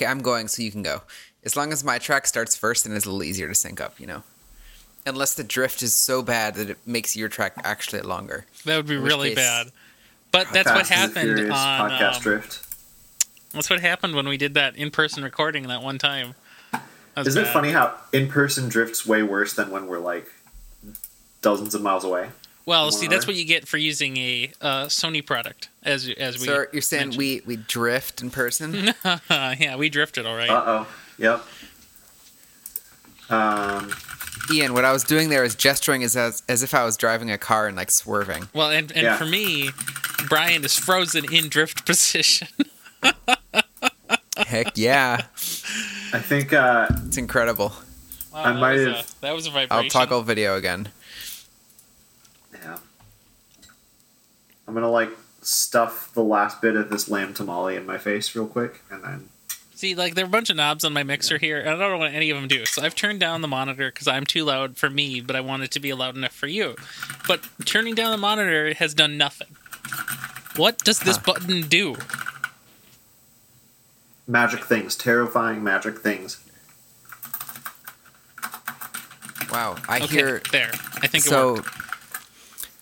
[0.00, 1.02] okay, I'm going, so you can go.
[1.44, 4.00] As long as my track starts first, then it's a little easier to sync up,
[4.00, 4.22] you know.
[5.06, 8.46] Unless the drift is so bad that it makes your track actually longer.
[8.64, 9.72] That would be really case- bad.
[10.32, 11.90] But that's what Fast and happened on.
[11.90, 12.64] podcast um, drift.
[13.52, 16.34] that's what happened when we did that in-person recording that one time.
[16.70, 16.82] That
[17.16, 20.30] was Isn't it funny how in-person drifts way worse than when we're like
[21.42, 22.28] dozens of miles away?
[22.70, 26.38] Well, One see, that's what you get for using a uh, Sony product, as as
[26.38, 26.46] we.
[26.46, 27.18] So you're saying mentioned.
[27.18, 28.94] we we drift in person?
[29.28, 30.48] yeah, we drifted all right.
[30.48, 30.86] Uh oh.
[31.18, 31.44] Yep.
[33.28, 33.92] Um.
[34.52, 37.28] Ian, what I was doing there is gesturing as as, as if I was driving
[37.32, 38.48] a car and like swerving.
[38.54, 39.16] well, and and Yeah.
[39.16, 39.70] for me,
[40.28, 42.46] Brian is frozen in drift position.
[44.46, 45.22] Heck yeah,
[46.12, 47.72] I think uh, it's incredible.
[48.32, 49.72] Wow, I might have- A, that was a vibration.
[49.72, 50.88] I'll toggle video again.
[52.52, 52.78] yeah.
[54.70, 55.10] I'm gonna like
[55.42, 59.28] stuff the last bit of this lamb tamale in my face real quick, and then
[59.74, 61.90] See, like there are a bunch of knobs on my mixer here, and I don't
[61.90, 62.64] know what any of them do.
[62.66, 65.64] So I've turned down the monitor because I'm too loud for me, but I want
[65.64, 66.76] it to be loud enough for you.
[67.26, 69.48] But turning down the monitor has done nothing.
[70.54, 71.22] What does this Huh.
[71.26, 71.96] button do?
[74.28, 76.38] magic things, terrifying magic things.
[79.50, 80.70] Wow, I Okay, hear there.
[81.02, 81.54] I think so.
[81.54, 81.68] worked.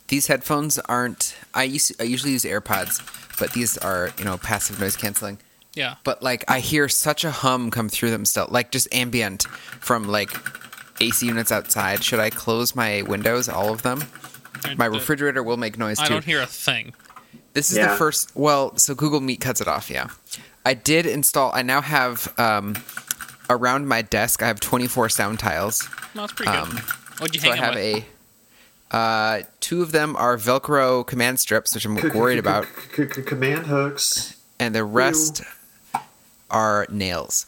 [0.08, 1.34] These headphones aren't.
[1.54, 3.00] I used I usually use AirPods,
[3.38, 5.38] but these are you know passive noise canceling.
[5.74, 5.96] Yeah.
[6.04, 9.44] But like I hear such a hum come through them still, like just ambient
[9.80, 10.30] from like
[11.00, 12.02] AC units outside.
[12.02, 14.02] Should I close my windows, all of them?
[14.76, 16.04] My refrigerator will make noise Too.
[16.04, 16.14] I too.
[16.14, 16.94] don't hear a thing.
[17.52, 17.92] This is Yeah.
[17.92, 18.32] the first.
[18.34, 19.88] Well, so Google Meet cuts it off.
[19.88, 20.08] Yeah,
[20.66, 21.52] I did install.
[21.54, 22.74] I now have um,
[23.48, 24.42] around my desk.
[24.42, 25.88] I have 24 sound tiles.
[26.14, 26.58] No, it's pretty good.
[26.60, 26.76] Um,
[27.18, 28.04] What'd you So I hang it have with?
[28.04, 28.06] a.
[28.90, 34.36] Uh, two of them are Velcro command strips, which I'm worried about, Command hooks.
[34.58, 35.42] and the rest
[36.50, 37.46] are nails.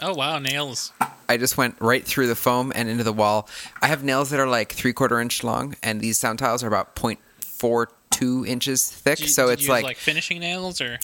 [0.00, 0.92] Oh wow, nails.
[1.28, 3.48] I just went right through the foam and into the wall.
[3.80, 6.68] I have nails that are like three quarter inch long, and these sound tiles are
[6.68, 9.20] about 0.42 inches thick.
[9.20, 10.98] You- so it's you use, like, like finishing nails or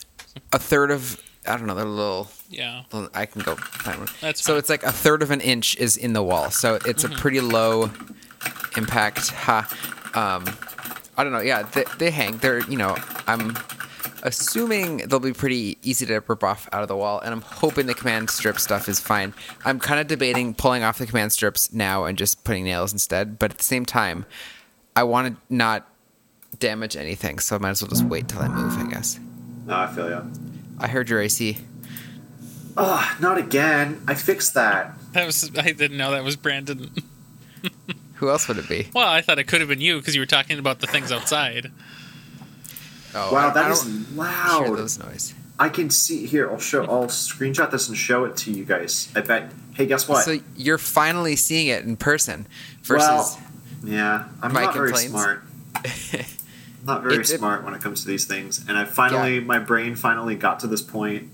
[0.53, 1.21] a third of.
[1.47, 1.75] I don't know.
[1.75, 2.29] They're little.
[2.51, 2.83] yeah.
[2.93, 4.09] Well, I can go find one.
[4.21, 4.59] That's so fine.
[4.59, 6.51] it's like a third of an inch is in the wall.
[6.51, 7.15] So it's Mm-hmm.
[7.15, 7.91] a pretty low
[8.77, 9.31] impact.
[9.31, 9.69] Ha.
[10.15, 10.45] Um,
[11.17, 11.41] I don't know.
[11.41, 12.39] Yeah, they, they hang.
[12.39, 12.97] They're you know
[13.27, 13.57] I'm
[14.23, 17.87] assuming they'll be pretty easy to rip off out of the wall, and I'm hoping
[17.87, 19.35] the command strip stuff is fine.
[19.65, 23.39] I'm kind of debating pulling off the command strips now and just putting nails instead,
[23.39, 24.27] but at the same time,
[24.97, 25.89] I want to not
[26.59, 28.77] damage anything, so I might as well just wait till I move.
[28.79, 29.19] I guess.
[29.67, 30.33] No, I feel you.
[30.79, 31.59] I heard your AC.
[32.77, 34.03] Oh, not again.
[34.07, 34.95] I fixed that.
[35.13, 36.91] That was I didn't know that was Brandon.
[38.19, 38.89] Who else would it be?
[38.95, 41.11] Well, I thought it could have been you because you were talking about the things
[41.13, 41.71] outside.
[43.15, 44.79] Oh, Wow, I- that I is don't- hear loud.
[44.79, 45.35] those noise.
[45.59, 46.51] I can see here.
[46.51, 46.85] I'll show.
[46.85, 49.09] I'll screenshot this and show it to you guys.
[49.17, 49.51] I bet.
[49.75, 50.25] Hey, guess what?
[50.25, 52.47] So you're finally seeing it in person
[52.89, 53.37] Well, versus
[53.85, 55.11] yeah, I'm My not very complaints.
[55.13, 55.43] smart.
[56.85, 58.65] not very it- smart when it comes to these things.
[58.69, 61.29] And I finally, my brain finally got to this point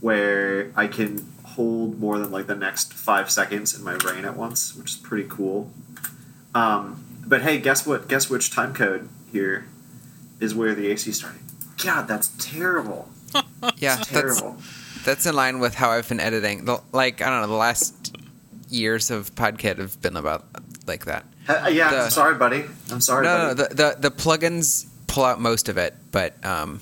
[0.00, 4.36] where I can hold more than like the next five seconds in my brain at
[4.36, 5.70] once, which is pretty cool.
[6.54, 8.08] Um, but hey, guess what?
[8.08, 9.66] Guess which time code here
[10.40, 11.40] is where the AC starting?
[11.82, 13.08] God, that's terrible.
[13.34, 14.56] yeah, That's that's terrible.
[15.04, 16.64] that's in line with how I've been editing.
[16.66, 18.16] The, like I don't know, the last
[18.68, 20.44] years of Podkit have been about
[20.86, 21.24] like that.
[21.48, 22.64] Uh, yeah, the- I'm sorry, buddy.
[22.90, 23.74] I'm sorry, No, no, buddy.
[23.74, 26.80] the, the the plugins pull out most of it, but um,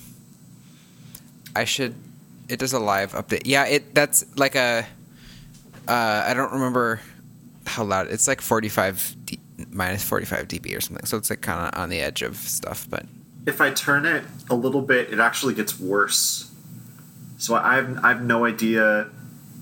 [1.55, 1.95] I should.
[2.49, 3.43] It does a live update.
[3.45, 4.85] Yeah, it that's like a.
[5.87, 6.99] Uh, I don't remember
[7.65, 8.07] how loud.
[8.09, 9.20] It's like 45 D,
[9.71, 11.05] minus 45 dB or something.
[11.05, 13.05] So it's like kind of on the edge of stuff, but.
[13.47, 16.51] if I turn it a little bit, it actually gets worse.
[17.37, 19.07] So I have I have no idea.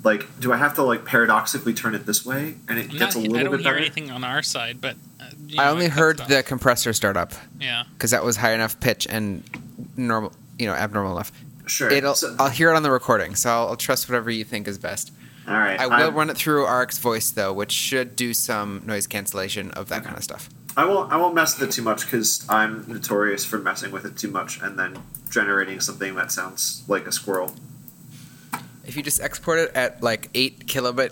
[0.04, 3.16] Like, do I have to like paradoxically turn it this way, and it I'm gets
[3.16, 3.40] not- a little bit?
[3.40, 3.78] I don't bit hear better?
[3.78, 5.26] anything on our side, but uh,
[5.58, 7.84] I know, only heard the compressor start up Yeah.
[7.94, 9.44] because that was high enough pitch and
[9.98, 11.32] normal, you know, abnormal enough.
[11.68, 11.90] Sure.
[11.90, 12.16] It'll.
[12.16, 14.78] So- I'll hear it on the recording, so I'll, I'll trust whatever you think is
[14.78, 15.12] best.
[15.50, 15.80] All right.
[15.80, 19.72] I will I'm- run it through RX Voice though, which should do some noise cancellation
[19.72, 20.50] of that kind of stuff.
[20.78, 21.12] I won't.
[21.12, 24.30] I won't mess with it too much because I'm notorious for messing with it too
[24.30, 24.98] much and then
[25.30, 27.54] generating something that sounds like a squirrel.
[28.86, 31.12] If you just export it at like eight kilobit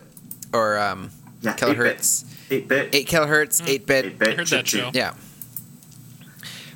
[0.54, 1.10] or um,
[1.42, 2.90] Yeah, kilohertz, eight bit.
[2.94, 3.68] eight kilohertz, Hmm.
[3.68, 4.28] eight bit, Eight bit.
[4.30, 4.92] I heard that show.
[4.94, 5.14] yeah.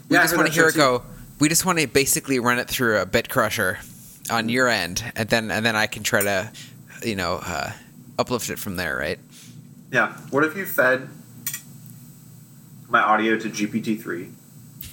[0.09, 1.03] We Yeah, just want to hear it go.
[1.39, 3.79] We just want to basically run it through a bit crusher
[4.29, 6.51] on your end, and then and then I can try to,
[7.03, 7.71] you know, uh,
[8.19, 9.19] uplift it from there, right?
[9.91, 10.13] Yeah.
[10.29, 11.07] What if you fed
[12.89, 14.29] my audio to GPT three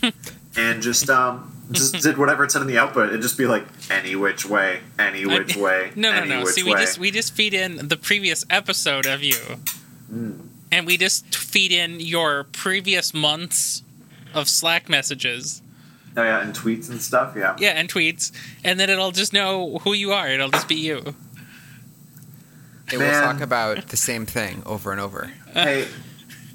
[0.56, 3.64] and just um just did whatever it said in the output, it'd just be like
[3.90, 6.38] any which way, any I- which way, No, no, any no.
[6.44, 6.72] which See, way.
[6.74, 9.36] we just we just feed in the previous episode of you,
[10.08, 10.32] Hmm.
[10.72, 13.82] and we just feed in your previous months
[14.34, 15.60] of Slack messages.
[16.16, 17.34] oh yeah, and tweets and stuff.
[17.36, 17.54] Yeah.
[17.58, 18.32] Yeah, and tweets,
[18.64, 20.28] and then it'll just know who you are.
[20.28, 21.14] It'll just be you.
[22.92, 25.32] It will talk about the same thing over and over.
[25.52, 25.88] Hey,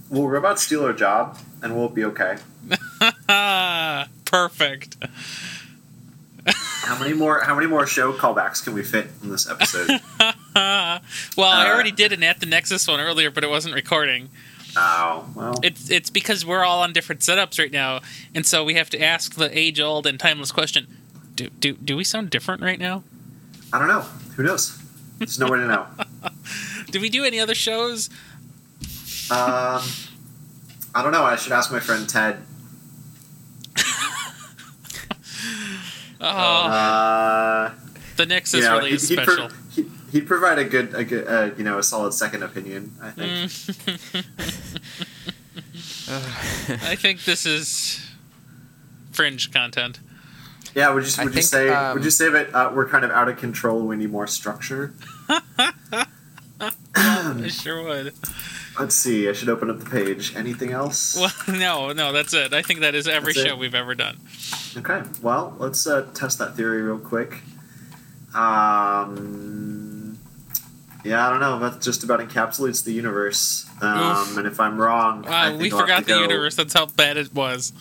[0.09, 2.38] will robots steal our job, and we'll be okay?
[4.25, 4.97] Perfect.
[6.47, 7.41] How many more?
[7.41, 10.01] How many more show callbacks can we fit in this episode?
[11.35, 11.74] Well, I Uh.
[11.74, 14.29] already did an at the Nexus one earlier, but it wasn't recording.
[14.77, 15.56] oh, well.
[15.63, 18.01] It's it's because we're all on different setups right now,
[18.36, 20.86] and so we have to ask the age old and timeless question:
[21.36, 23.03] Do do do we sound different right now?
[23.71, 24.01] I don't know.
[24.36, 24.77] Who knows?
[25.25, 25.87] There's no way to know.
[26.91, 28.09] Do we do any other shows?
[29.31, 29.81] Um,
[30.93, 31.23] I don't know.
[31.23, 32.37] I should ask my friend Ted.
[36.21, 37.71] Oh, Uh,
[38.15, 39.49] the Nexus you know, really he'd, he'd, pro- special.
[39.71, 42.93] he- he'd provide a good, a good, uh, you know, a solid second opinion.
[43.01, 43.31] I think.
[43.31, 44.25] Mm.
[46.89, 48.09] I think this is
[49.11, 49.99] fringe content.
[50.75, 50.91] Yeah.
[50.93, 53.03] Would you I would you think, say um, would you say that uh, we're kind
[53.03, 53.81] of out of control?
[53.85, 54.93] We need more structure.
[56.95, 58.13] I sure would.
[58.79, 59.29] Let's see.
[59.29, 60.35] I should open up the page.
[60.35, 61.15] Anything else?
[61.15, 62.53] Well, no, no, that's it.
[62.53, 63.49] I think that is every That's it?
[63.49, 64.17] show we've ever done.
[64.77, 67.41] Okay, well, let's uh, test that theory real quick.
[68.33, 70.17] Um,
[71.03, 71.59] yeah, I don't know.
[71.59, 73.69] That just about encapsulates the universe.
[73.81, 76.55] Um, and if I'm wrong, I Wow, think we forgot the go, universe.
[76.55, 77.73] That's how bad it was.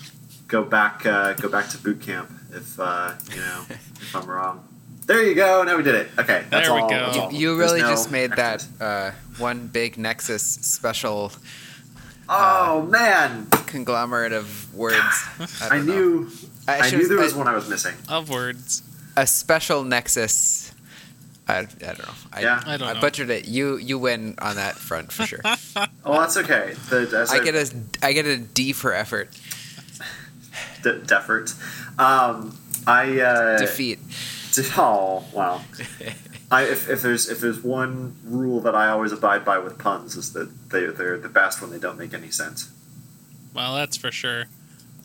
[0.49, 2.31] Go back, uh, go back to boot camp.
[2.53, 4.69] If uh, you know, if I'm wrong.
[5.07, 5.65] There you go.
[5.65, 6.09] Now we did it.
[6.19, 6.89] Okay, that's There we all.
[6.91, 6.97] go.
[6.97, 7.33] that's You- all.
[7.33, 11.33] You There's really no just made that uh, one big Nexus special
[12.29, 14.97] Oh man, conglomerate of words.
[15.61, 16.31] I, I, knew.
[16.69, 17.95] I, should- knew there was I- one I was missing.
[18.09, 18.83] Of words.
[19.17, 20.73] a special Nexus.
[21.49, 22.15] I, I don't know.
[22.33, 22.63] I, Yeah.
[22.65, 23.01] I don't know.
[23.01, 23.49] butchered it.
[23.49, 25.41] You you win on that front for sure.
[26.05, 26.75] Oh, that's okay.
[26.91, 29.29] The, I get a I get a D for effort.
[30.83, 31.55] de- defert.
[31.99, 32.57] Um,
[32.87, 33.99] I uh, Defeat.
[34.53, 35.63] D- Oh wow.
[36.51, 40.17] I, if, if there's if there's one rule that I always abide by with puns
[40.17, 42.71] is that they they're the best when they don't make any sense.
[43.55, 44.45] Well, that's for sure.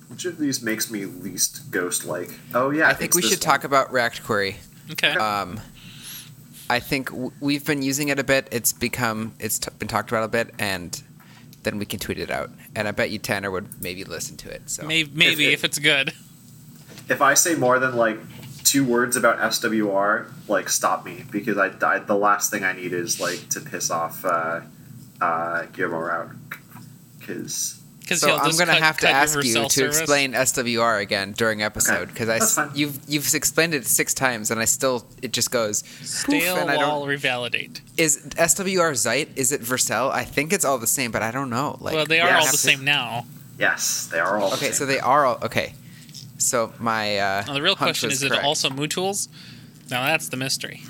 [0.09, 2.29] Which of these makes me least ghost like?
[2.53, 3.39] Oh yeah, I think we should one.
[3.39, 4.57] talk about React Query.
[4.91, 5.11] Okay.
[5.11, 5.59] Um,
[6.69, 8.47] I think w- we've been using it a bit.
[8.51, 11.01] It's become it's t- been talked about a bit, and
[11.63, 12.49] then we can tweet it out.
[12.75, 14.69] And I bet you Tanner would maybe listen to it.
[14.69, 16.13] So maybe maybe it- if it's good.
[17.09, 18.17] If I say more than like
[18.77, 22.93] two words about SWR, like stop me because I, I the last thing I need
[22.93, 24.61] is like to piss off uh,
[25.19, 26.35] uh, Guillermo Rauch
[27.19, 32.07] because Because So I'm gonna have to ask you to explain SWR again during episode
[32.09, 32.71] because I fine.
[32.75, 36.69] you've you've explained it six times and I still it just goes poof, Stale and
[36.69, 37.81] I don't revalidate.
[37.97, 41.49] is SWR Zeit is it Vercel I think it's all the same but I don't
[41.49, 43.25] know like well, they are all the to- same now.
[43.57, 44.73] yes, they are all the okay same.
[44.73, 45.73] so they are all okay
[46.37, 49.27] so my uh, Now, the real hunch question was is: Is it also MooTools?
[49.89, 50.83] Now that's the mystery.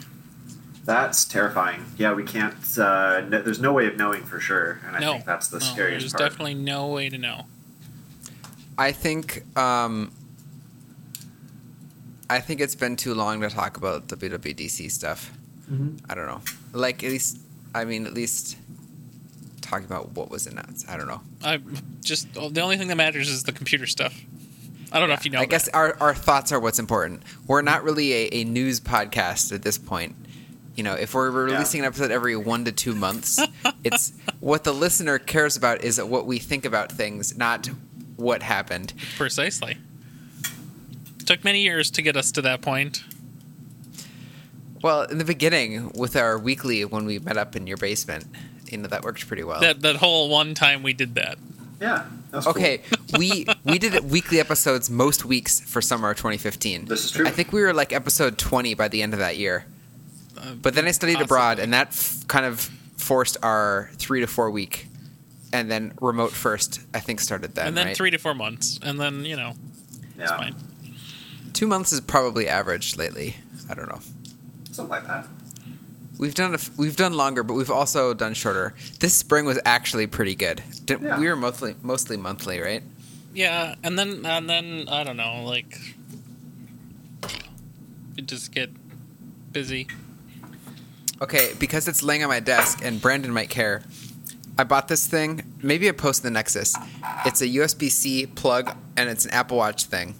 [0.85, 1.83] That's terrifying.
[1.97, 2.55] Yeah, we can't.
[2.77, 5.59] Uh, no, there's no way of knowing for sure, and I No, think that's the
[5.59, 6.29] no, scariest there's part.
[6.31, 7.45] definitely no way to know.
[8.77, 10.11] I think um,
[12.29, 15.31] I think it's been too long to talk about WWDC stuff.
[15.71, 15.99] Mhm.
[16.09, 16.41] I don't know.
[16.73, 17.39] Like at least
[17.75, 18.57] I mean at least
[19.61, 20.87] talking about what was announced.
[20.89, 21.21] I don't know.
[21.43, 21.59] I
[22.03, 24.13] just the only thing that matters is the computer stuff.
[24.91, 25.39] I don't know if you know.
[25.39, 25.49] I that.
[25.49, 27.23] guess our, our thoughts are what's important.
[27.45, 30.15] We're not really a, a news podcast at this point.
[30.75, 33.39] You know, if we're releasing an episode every one to two months,
[33.83, 37.67] it's what the listener cares about is what we think about things, not
[38.15, 38.93] what happened.
[39.17, 39.77] precisely.
[41.25, 43.03] Took many years to get us to that point.
[44.81, 48.25] Well, in the beginning, with our weekly when we met up in your basement,
[48.71, 49.59] you know that worked pretty well.
[49.59, 51.37] That that whole one time we did that.
[51.79, 52.05] Yeah.
[52.31, 52.51] That's cool.
[52.55, 52.81] Okay,
[53.17, 56.85] we we did weekly episodes most weeks for summer of 2015.
[56.85, 57.27] This is true.
[57.27, 59.65] I think we were like episode 20 by the end of that year.
[60.37, 61.35] Uh, But then I studied Possibly.
[61.35, 64.87] abroad, and that f- kind of forced our three to four week,
[65.53, 66.81] and then remote first.
[66.93, 67.67] I think started then.
[67.67, 67.95] and then right?
[67.97, 69.53] three to four months, and then you know
[70.19, 70.37] it's Yeah.
[70.37, 70.55] fine.
[71.53, 73.35] two months is probably average lately.
[73.69, 73.99] I don't know.
[74.71, 75.27] Something like that.
[76.17, 78.73] We've done a f- we've done longer, but we've also done shorter.
[78.99, 80.63] This spring was actually pretty good.
[80.85, 81.19] Did, Yeah.
[81.19, 82.81] We were mostly mostly monthly, right?
[83.33, 85.77] Yeah, and then and then I don't know, like
[88.15, 88.69] you just get
[89.51, 89.87] busy.
[91.21, 93.83] Okay, because it's laying on my desk and Brandon might care.
[94.57, 95.43] I bought this thing.
[95.61, 96.75] Maybe I post the Nexus.
[97.25, 100.15] It's a USB C plug and it's an Apple Watch thing.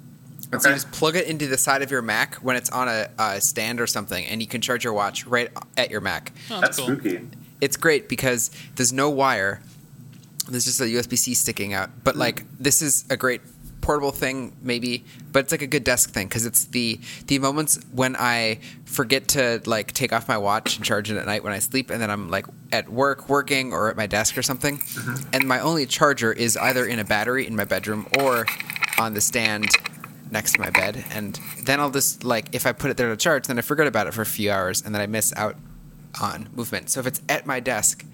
[0.51, 2.87] And so you just plug it into the side of your Mac when it's on
[2.87, 6.31] a, a stand or something, and you can charge your watch right at your Mac.
[6.49, 6.87] Oh, That's cool.
[6.87, 7.27] spooky.
[7.59, 9.61] It's great because there's no wire.
[10.49, 11.89] There's just a USB C sticking out.
[12.03, 12.21] But hmm.
[12.21, 13.41] like this is a great
[13.81, 17.79] portable thing, maybe, but it's like a good desk thing because it's the the moments
[17.93, 21.53] when I forget to like take off my watch and charge it at night when
[21.53, 24.77] I sleep, and then I'm like at work working or at my desk or something,
[24.77, 25.29] mm-hmm.
[25.33, 28.45] and my only charger is either in a battery in my bedroom or
[28.97, 29.67] on the stand
[30.31, 33.17] next to my bed, and then I'll just like if I put it there to
[33.17, 35.55] charge, then I forget about it for a few hours, and then I miss out
[36.21, 36.89] on movement.
[36.89, 38.05] So if it's at my desk,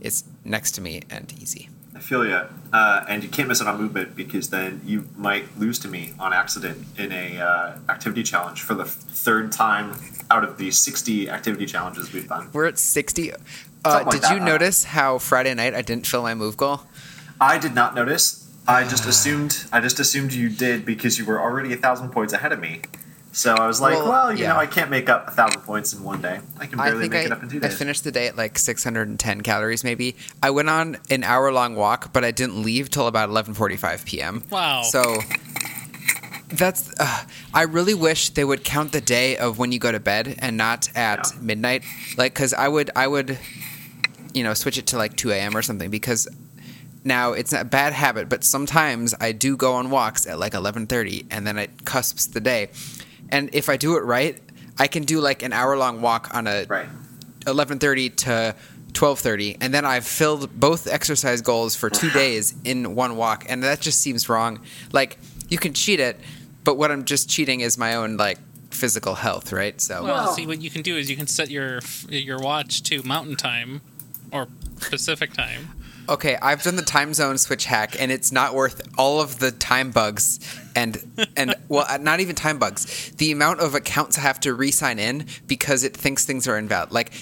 [0.00, 1.68] it's next to me and easy.
[1.94, 2.40] I feel you,
[2.72, 6.14] Uh, and you can't miss it on movement because then you might lose to me
[6.18, 9.96] on accident in a uh, activity challenge for the third time
[10.30, 12.48] out of the 60 activity challenges we've done.
[12.52, 13.32] We're at 60.
[13.32, 13.36] Uh,
[13.84, 16.82] like did that, you notice how Friday night I didn't fill my move goal?
[17.40, 18.49] I did not notice.
[18.68, 19.64] I just assumed.
[19.72, 22.82] I just assumed you did because you were already a thousand points ahead of me.
[23.32, 24.52] So I was like, Well, well, you yeah.
[24.54, 26.40] know, I can't make up a thousand points in one day.
[26.58, 28.26] I can I barely think make I, it up in two I finished the day
[28.26, 30.16] at like 610 calories maybe.
[30.42, 34.42] I went on an hour long walk, but I didn't leave till about 11:45 p.m.
[34.50, 34.82] Wow.
[34.82, 35.20] So
[36.48, 37.24] that's uh,
[37.54, 40.56] I really wish they would count the day of when you go to bed and
[40.56, 41.40] not at Yeah.
[41.40, 41.84] midnight.
[42.16, 43.38] Like cuz I would I would
[44.34, 45.56] you know switch it to like 2 a.m.
[45.56, 46.26] or something because
[47.04, 50.52] now it's not a bad habit, but sometimes I do go on walks at like
[50.52, 52.70] 11:30 and then it cusps the day.
[53.30, 54.38] And if I do it right,
[54.78, 56.88] I can do like an hour long walk on a right.
[57.46, 58.54] 11:30 to
[58.92, 63.62] 12:30 and then I've filled both exercise goals for 2 days in one walk and
[63.62, 64.60] that just seems wrong.
[64.92, 66.18] Like you can cheat it,
[66.64, 68.38] but what I'm just cheating is my own like
[68.70, 69.80] physical health, right?
[69.80, 72.82] So Well, Well- see what you can do is you can set your your watch
[72.84, 73.80] to Mountain Time
[74.32, 74.48] or
[74.80, 75.68] Pacific Time.
[76.10, 79.52] Okay, I've done the time zone switch hack, and it's not worth all of the
[79.52, 80.40] time bugs
[80.74, 80.98] and
[81.36, 83.12] and well, uh, not even time bugs.
[83.12, 86.90] The amount of accounts I have to re-sign in because it thinks things are invalid.
[86.90, 87.12] Like,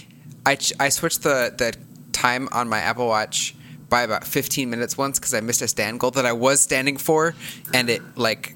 [0.46, 1.76] I I switched the the
[2.12, 3.54] time on my Apple Watch
[3.90, 6.96] by about 15 minutes once because I missed a stand goal that I was standing
[6.96, 7.34] for,
[7.74, 8.54] and it like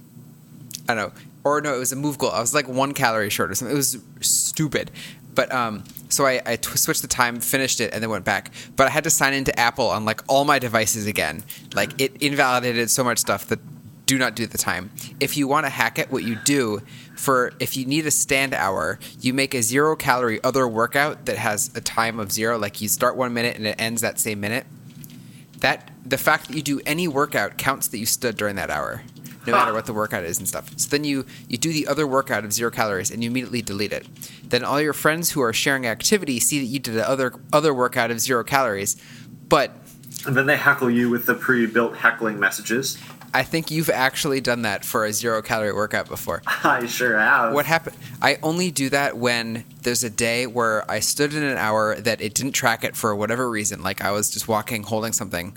[0.89, 1.21] I don't know.
[1.45, 2.31] Or no, it was a move goal.
[2.31, 3.75] I was like one calorie short or something.
[3.75, 4.91] It was stupid.
[5.35, 8.53] But um, so I, I switched the time, finished it, and then went back.
[8.77, 11.43] But I had to sign into Apple on like all my devices again.
[11.75, 13.61] Like it invalidated so much stuff that
[14.07, 14.91] do not do the time.
[15.21, 16.83] If you want to hack it, what you do
[17.15, 21.39] for if you need a stand hour, you make a zero calorie other workout that
[21.39, 22.59] has a time of zero.
[22.59, 24.67] Like you start one minute and it ends that same minute.
[25.59, 29.03] That the fact that you do any workout counts that you stood during that hour,
[29.47, 30.71] no matter what the workout is and stuff.
[30.77, 33.93] So then you you do the other workout of zero calories and you immediately delete
[33.93, 34.07] it.
[34.43, 37.75] Then all your friends who are sharing activity see that you did the other other
[37.75, 38.97] workout of zero calories,
[39.49, 39.73] but
[40.27, 42.99] And then they heckle you with the pre-built heckling messages.
[43.35, 46.43] I think you've actually done that for a zero calorie workout before.
[46.47, 47.55] I sure have.
[47.55, 47.97] What happened?
[48.21, 52.21] I only do that when there's a day where I stood in an hour that
[52.21, 53.83] it didn't track it for whatever reason.
[53.83, 55.57] Like I was just walking, holding something,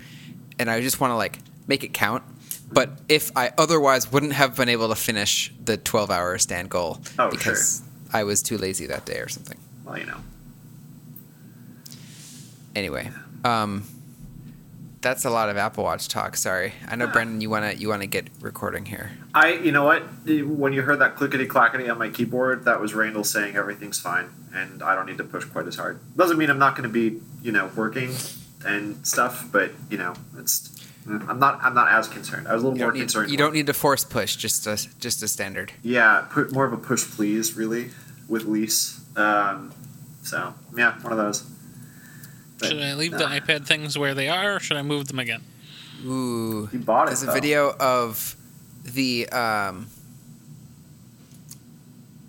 [0.57, 2.23] and I just want to like make it count.
[2.71, 6.99] But if I otherwise wouldn't have been able to finish the 12 hour stand goal
[7.19, 7.81] Oh, because
[8.11, 9.57] I was too lazy that day or something.
[9.85, 10.17] Well, you know.
[12.75, 13.09] Anyway,
[13.43, 13.83] um,
[15.01, 16.35] that's a lot of Apple Watch talk.
[16.35, 17.11] Sorry, I know Ah.
[17.13, 19.11] Brendan, you wanna you wanna get recording here.
[19.33, 20.01] I, you know what?
[20.25, 24.29] When you heard that clickety clackety on my keyboard, that was Randall saying everything's fine,
[24.53, 25.99] and I don't need to push quite as hard.
[26.17, 28.13] Doesn't mean I'm not going to be, you know, working
[28.65, 30.71] and stuff, but you know, it's.
[31.07, 31.59] I'm not.
[31.63, 32.47] I'm not as concerned.
[32.47, 33.31] I was a little You more need, concerned.
[33.31, 35.71] you don't need to force push, just a just a standard.
[35.83, 37.55] Yeah, put more of a push, please.
[37.55, 37.91] Really,
[38.27, 38.99] with lease.
[39.15, 39.71] Um,
[40.23, 41.43] so yeah, one of those.
[42.57, 45.07] But, Should I leave the uh, iPad things where they are, or should I move
[45.07, 45.43] them again?
[46.05, 46.69] Ooh.
[46.71, 47.11] You bought it.
[47.11, 48.35] There's a video of
[48.83, 49.87] the um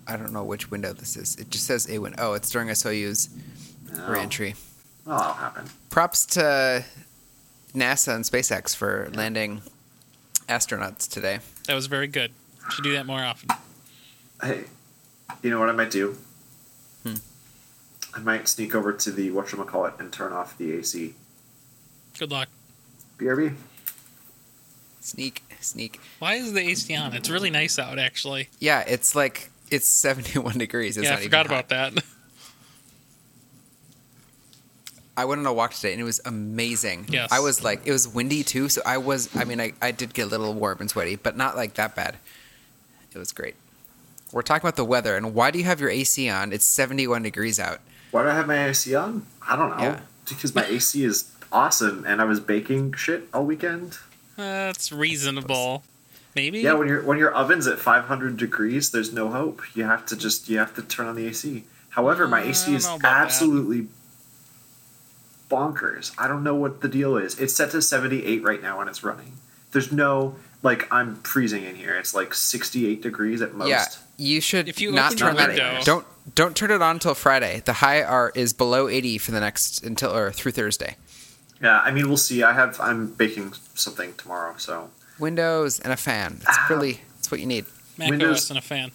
[0.07, 1.35] I don't know which window this is.
[1.37, 2.17] It just says a window.
[2.21, 3.29] Oh, it's during a Soyuz
[3.99, 4.55] Oh, reentry.
[5.05, 5.65] Well, that'll happen.
[5.89, 6.83] Props to
[7.77, 9.61] NASA and SpaceX for landing
[10.49, 11.39] astronauts today.
[11.67, 12.31] That was very good.
[12.71, 13.49] Should do that more often.
[14.41, 14.63] Hey,
[15.41, 16.17] you know what I might do?
[17.03, 17.15] Hmm.
[18.13, 21.13] I might sneak over to the whatchamacallit and turn off the AC.
[22.17, 22.49] Good luck.
[23.17, 23.53] BRB?
[24.99, 25.99] Sneak, sneak.
[26.19, 27.13] Why is the AC on?
[27.13, 28.49] It's really nice out, actually.
[28.59, 30.97] Yeah, it's like it's 71 degrees.
[30.97, 32.03] It's yeah, not I forgot even about that.
[35.17, 37.07] I went on a walk today and it was amazing.
[37.09, 37.31] Yes.
[37.31, 40.13] I was like, it was windy too, so I was, I mean, I, I did
[40.13, 42.17] get a little warm and sweaty, but not like that bad.
[43.13, 43.55] It was great.
[44.31, 46.53] We're talking about the weather, and why do you have your AC on?
[46.53, 47.79] It's 71 degrees out.
[48.11, 49.25] Why do I have my AC on?
[49.47, 49.83] I don't know.
[49.83, 49.99] Yeah.
[50.29, 53.97] Because my AC is awesome and I was baking shit all weekend.
[54.35, 55.83] That's reasonable.
[56.35, 56.59] maybe.
[56.59, 59.63] Yeah, when your when your oven's at 500 degrees, there's no hope.
[59.75, 61.63] You have to just you have to turn on the AC.
[61.89, 63.89] However, my Uh, AC is absolutely that.
[65.51, 66.11] Absolutely bonkers.
[66.17, 67.39] I don't know what the deal is.
[67.39, 69.33] It's set to 78 right now and it's running.
[69.71, 71.95] There's no like I'm freezing in here.
[71.97, 73.69] It's like 68 degrees at most.
[73.69, 73.85] Yeah,
[74.17, 75.49] you should If you not turn your that.
[75.49, 77.61] window- Don't don't turn it on until Friday.
[77.65, 80.97] The high are is below 80 for the next until or through Thursday.
[81.61, 82.43] Yeah, I mean we'll see.
[82.43, 84.89] I have I'm baking something tomorrow, so
[85.19, 86.41] Windows and a fan.
[86.45, 86.67] That's Ah.
[86.69, 87.65] really that's what you need.
[87.97, 88.91] Mac Windows- OS and a fan.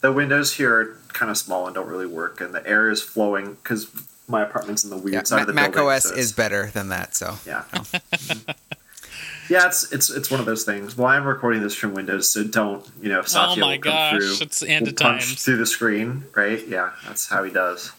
[0.00, 3.02] the windows here are kind of small and don't really work, and the air is
[3.02, 3.88] flowing because
[4.28, 5.90] my apartment's in the weird Yeah, side Ma- of the Mac building.
[5.90, 7.14] OS so is better than that.
[7.16, 7.64] So Yeah.
[9.48, 10.96] yeah, it's it's it's one of those things.
[10.96, 13.22] Well, I'm recording this from Windows, so don't you know?
[13.22, 15.44] Satya Oh my will come gosh, through, it's the end will of punch times.
[15.44, 16.66] through the screen, right?
[16.68, 17.92] Yeah, that's how he does.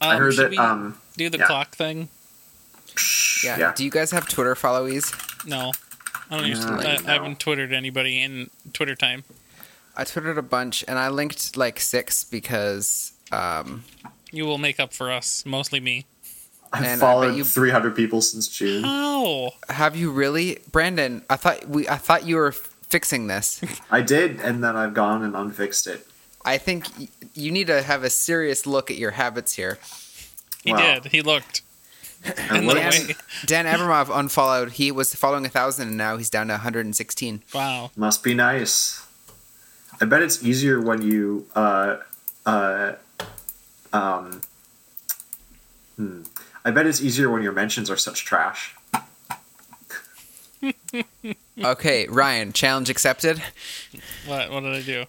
[0.00, 0.50] Um, I heard that.
[0.50, 1.46] we Um, do the yeah.
[1.46, 2.08] clock thing?
[3.44, 3.58] yeah.
[3.58, 3.72] yeah.
[3.74, 5.12] Do you guys have Twitter followies?
[5.46, 5.72] No.
[6.30, 7.08] I don't use Uh, I, no.
[7.08, 9.22] I haven't twittered anybody in Twitter time.
[9.96, 13.84] I twittered a bunch and I linked like six because um,
[14.32, 16.06] You will make up for us, mostly me.
[16.72, 18.82] I've and followed you- 300 people since June.
[18.84, 19.52] How?
[19.68, 21.22] have you really, Brandon?
[21.30, 23.60] I thought we I thought you were fixing this.
[23.90, 26.06] I did, and then I've gone and unfixed it.
[26.44, 29.78] I think y- you need to have a serious look at your habits here.
[30.62, 30.78] He Wow.
[31.00, 31.12] did.
[31.12, 31.62] He looked.
[32.24, 33.16] And In what the Dan, is-
[33.46, 34.72] Dan Abramov unfollowed.
[34.72, 37.42] He was following a thousand, and now he's down to 116.
[37.54, 37.90] Wow.
[37.96, 39.00] must be nice.
[40.00, 41.96] I bet it's easier when you uh
[42.44, 42.92] uh
[43.96, 44.40] um
[45.96, 46.22] hmm.
[46.64, 48.74] I bet it's easier when your mentions are such trash.
[51.64, 53.42] Okay, Ryan, challenge accepted.
[54.26, 54.50] What?
[54.50, 55.04] What did I do?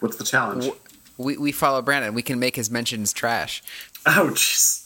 [0.00, 0.68] What's the challenge?
[1.16, 2.12] We we follow Brandon.
[2.12, 3.62] We can make his mentions trash.
[4.04, 4.82] Oh, jeez.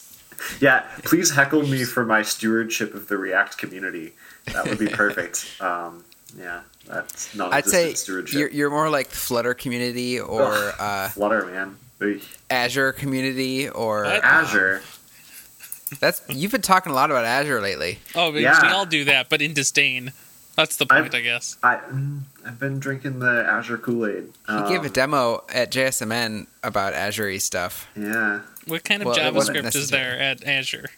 [0.60, 4.12] Yeah, please heckle me for my stewardship of the React community.
[4.52, 5.46] That would be perfect.
[5.60, 6.04] um,
[6.38, 8.38] yeah, that's not I'd say stewardship.
[8.38, 10.74] you're, you're more like Flutter community or Ugh.
[10.78, 11.76] uh, Flutter, man.
[12.02, 12.20] Oy.
[12.48, 14.24] Azure community or What?
[14.24, 14.82] uh, Azure.
[15.98, 17.98] That's you've been talking a lot about Azure lately.
[18.14, 18.66] Oh, because Yeah.
[18.66, 20.12] we all do that, but in disdain.
[20.56, 21.56] That's the I've- point, I guess.
[21.62, 24.32] I mm, I've been drinking the Azure Kool Aid.
[24.48, 27.88] He gave a demo at JSMN about Azure stuff.
[27.96, 28.40] Yeah.
[28.66, 30.90] What kind of Well, JavaScript is there at Azure?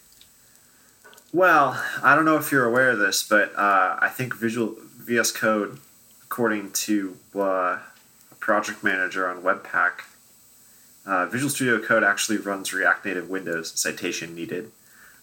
[1.31, 5.31] Well, I don't know if you're aware of this, but uh, I think Visual VS
[5.31, 5.79] Code,
[6.23, 7.79] according to uh, a
[8.39, 10.01] project manager on Webpack,
[11.05, 13.71] uh, Visual Studio Code actually runs React Native Windows.
[13.79, 14.71] Citation needed.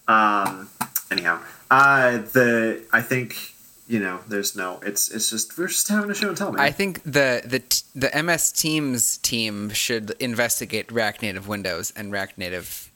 [0.08, 0.68] Um,
[1.10, 1.40] anyhow,
[1.70, 3.54] uh, the I think
[3.86, 4.80] you know there's no.
[4.84, 6.58] It's it's just we're just having a show and tell.
[6.60, 7.62] I think the the
[7.94, 12.89] the MS Teams team should investigate React Native Windows and React Native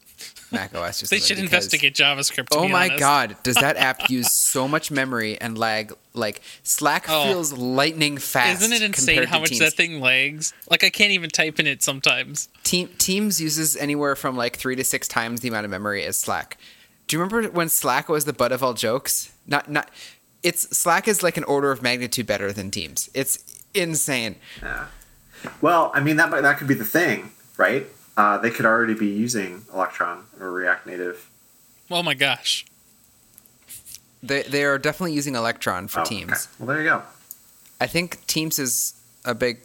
[0.55, 1.03] Mac OS.
[1.03, 2.49] Or They should because- investigate JavaScript.
[2.51, 2.99] To Oh be my honest.
[3.01, 5.93] god, does that app use so much memory and lag?
[6.15, 7.25] Like Slack Oh.
[7.25, 8.63] feels lightning fast.
[8.63, 9.61] Isn't it insane how much Teams.
[9.61, 10.53] that thing lags?
[10.71, 12.49] Like I can't even type in it sometimes.
[12.63, 16.17] Team, Teams uses anywhere from like three to six times the amount of memory as
[16.17, 16.57] Slack.
[17.07, 19.33] Do you remember when Slack was the butt of all jokes?
[19.47, 19.91] Not not.
[20.43, 23.11] It's Slack is like an order of magnitude better than Teams.
[23.13, 23.39] It's
[23.75, 24.37] insane.
[24.63, 24.87] Yeah.
[25.61, 27.87] Well, I mean that that could be the thing, right?
[28.17, 31.29] Uh, they could already be using Electron or React Native.
[31.91, 32.65] Oh my gosh.
[34.23, 36.31] They they are definitely using Electron for Oh, Teams.
[36.33, 36.41] okay.
[36.59, 37.03] Well, there you go.
[37.81, 39.59] I think Teams is a big,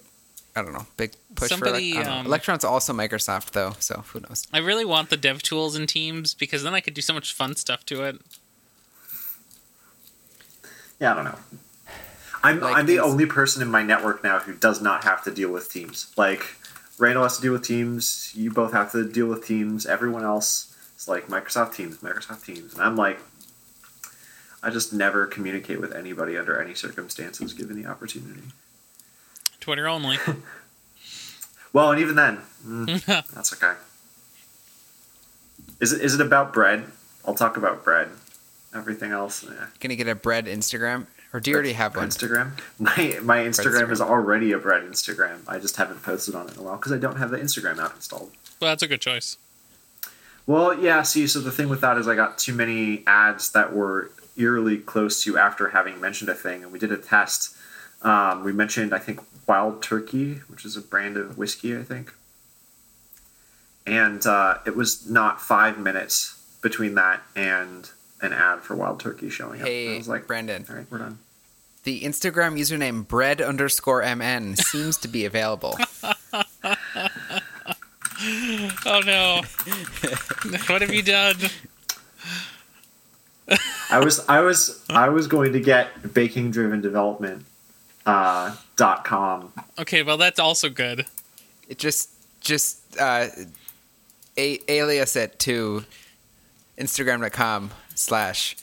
[0.55, 4.03] I don't know, big push Somebody, for Elec- I um, Electron's also Microsoft though, so
[4.07, 4.45] who knows?
[4.51, 7.33] I really want the dev tools in Teams because then I could do so much
[7.33, 8.19] fun stuff to it.
[10.99, 11.39] Yeah, I don't know.
[12.43, 15.31] I'm Like I'm the only person in my network now who does not have to
[15.31, 16.11] deal with Teams.
[16.17, 16.41] Like
[16.99, 18.31] Randall has to deal with Teams.
[18.35, 19.85] You both have to deal with Teams.
[19.85, 23.19] Everyone else is like Microsoft Teams, Microsoft Teams, and I'm like,
[24.61, 28.41] I just never communicate with anybody under any circumstances given the opportunity.
[29.59, 30.17] Twitter only.
[31.71, 33.73] Well, and even then, mm, that's okay.
[35.79, 36.85] Is it is it about bread?
[37.25, 38.09] I'll talk about bread.
[38.73, 39.67] Everything else, yeah.
[39.79, 42.09] Gonna get a bread Instagram, or do you already have one?
[42.09, 42.59] Instagram.
[42.79, 43.91] My my Instagram Instagram.
[43.91, 45.39] is already a bread Instagram.
[45.47, 47.77] I just haven't posted on it in a while because I don't have the Instagram
[47.77, 48.31] app installed.
[48.59, 49.37] well, that's a good choice.
[50.47, 51.03] Well, yeah.
[51.03, 54.77] See, so the thing with that is I got too many ads that were eerily
[54.77, 57.55] close to after having mentioned a thing, and we did a test.
[58.01, 62.13] Um, we mentioned I think Wild Turkey, which is a brand of whiskey, I think,
[63.85, 67.89] and uh, it was not five minutes between that and
[68.21, 69.67] an ad for Wild Turkey showing up.
[69.67, 71.19] I Hey, was like, Brandon, all right, we're done.
[71.83, 75.77] the Instagram username bread underscore mn seems to be available.
[78.85, 79.41] Oh no.
[80.67, 81.35] what have you done?
[83.89, 87.45] I was I was I was going to get baking driven development
[88.05, 89.53] uh, dot com.
[89.79, 91.05] Okay, well that's also good.
[91.69, 92.09] It just
[92.41, 93.27] just uh,
[94.37, 95.85] a- alias it to
[96.77, 98.55] Instagram.com slash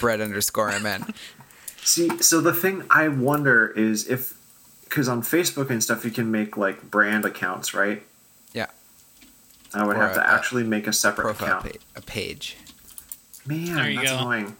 [0.00, 1.12] bread underscore mn.
[1.82, 4.36] See, so the thing I wonder is if
[4.84, 8.02] because on Facebook and stuff you can make like brand accounts, right?
[8.52, 8.66] Yeah.
[9.72, 11.72] I would Or have to actually make a separate Profile account.
[11.72, 12.56] pa- a page.
[13.46, 14.18] Man, There you that's go.
[14.18, 14.56] annoying.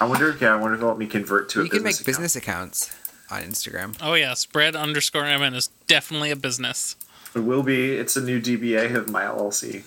[0.00, 0.36] I wonder.
[0.40, 2.06] Yeah, I wonder if they'll let me convert to a You can make account.
[2.06, 2.94] business accounts
[3.30, 3.96] on Instagram.
[4.02, 6.96] Oh yeah, spread underscore MN is definitely a business.
[7.34, 7.96] It will be.
[7.96, 9.82] It's a new DBA of my LLC.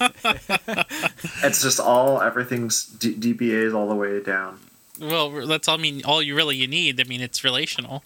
[0.00, 4.58] It's just all everything's D- DBAs all the way down.
[5.00, 6.02] Well, that's all I mean.
[6.04, 7.00] All you really you need.
[7.00, 8.02] I mean, it's relational.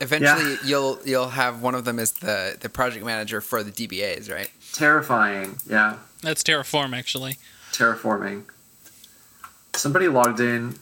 [0.00, 0.56] Eventually, Yeah.
[0.64, 4.50] you'll you'll have one of them as the the project manager for the DBAs, right?
[4.72, 5.58] Terrifying.
[5.68, 7.36] Yeah, That's Terraform actually.
[7.72, 8.44] terraforming.
[9.74, 10.76] Somebody logged in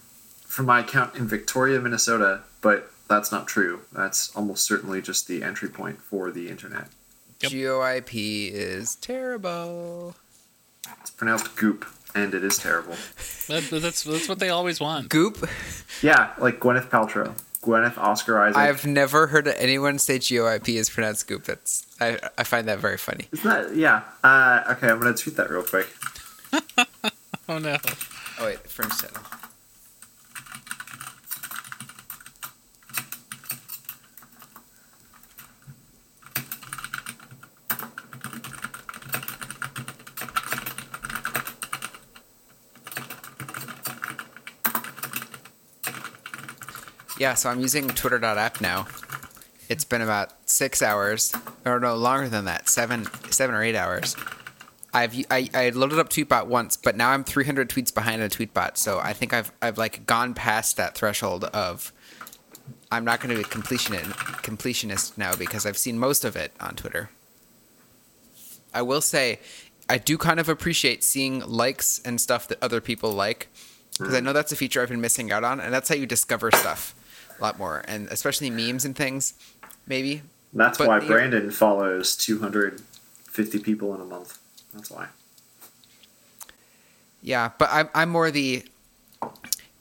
[0.46, 3.80] from my account in Victoria, Minnesota, but that's not true.
[3.92, 6.88] That's almost certainly just the entry point for the internet.
[7.42, 7.52] Yep.
[7.52, 10.14] GeoIP is terrible.
[11.00, 12.94] It's pronounced goop, and it is terrible.
[13.48, 15.08] That, that's that's what they always want.
[15.08, 15.48] Goop.
[16.02, 18.56] Yeah, like Gwyneth Paltrow, Gwyneth Oscar Isaac.
[18.56, 21.44] I've never heard anyone say GeoIP is pronounced goop.
[21.44, 23.28] That's I I find that very funny.
[23.32, 24.02] Isn't that yeah?
[24.24, 25.88] Uh, okay, I'm gonna tweet that real quick.
[27.48, 27.76] Oh no.
[28.40, 29.22] Oh wait, French title.
[47.18, 48.86] Yeah, so I'm using Twitter.app now.
[49.68, 54.14] It's been about six hours, or no, longer than that, seven, seven or eight hours.
[54.96, 58.78] I've I, I loaded up Tweetbot once, but now I'm 300 tweets behind on Tweetbot,
[58.78, 61.92] so I think I've I've like gone past that threshold of
[62.90, 66.52] I'm not going to be a completionist completionist now because I've seen most of it
[66.60, 67.10] on Twitter.
[68.72, 69.40] I will say,
[69.88, 73.48] I do kind of appreciate seeing likes and stuff that other people like
[73.92, 74.26] because I mm-hmm.
[74.26, 76.94] know that's a feature I've been missing out on, and that's how you discover stuff
[77.38, 79.34] a lot more, and especially memes and things.
[79.86, 80.22] Maybe
[80.52, 84.38] That's But why you- Brandon follows 250 people in a month.
[84.74, 85.08] That's why.
[87.22, 88.64] Yeah, but I'm I'm more the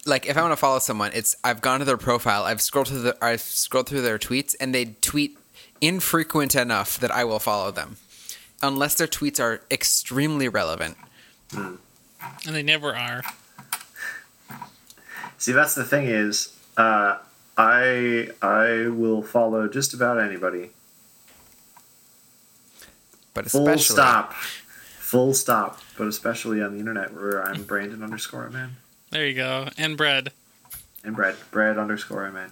[0.06, 2.88] like if I want to follow someone, it's I've gone to their profile, I've scrolled
[2.88, 5.38] through the I've scrolled through their tweets, and they tweet
[5.82, 7.98] infrequent enough that I will follow them,
[8.62, 10.98] unless their tweets are extremely relevant.
[11.54, 11.78] And
[12.46, 13.22] they never are.
[15.38, 17.18] See, that's the thing is, uh,
[17.58, 20.72] I I will follow just about anybody.
[23.34, 24.34] But especially Full stop.
[24.34, 25.82] Full stop.
[25.98, 28.78] But especially on the internet where I'm Brandon underscore man
[29.12, 29.70] There you go.
[29.78, 30.32] And bread.
[31.04, 32.52] and bread, bread underscore man.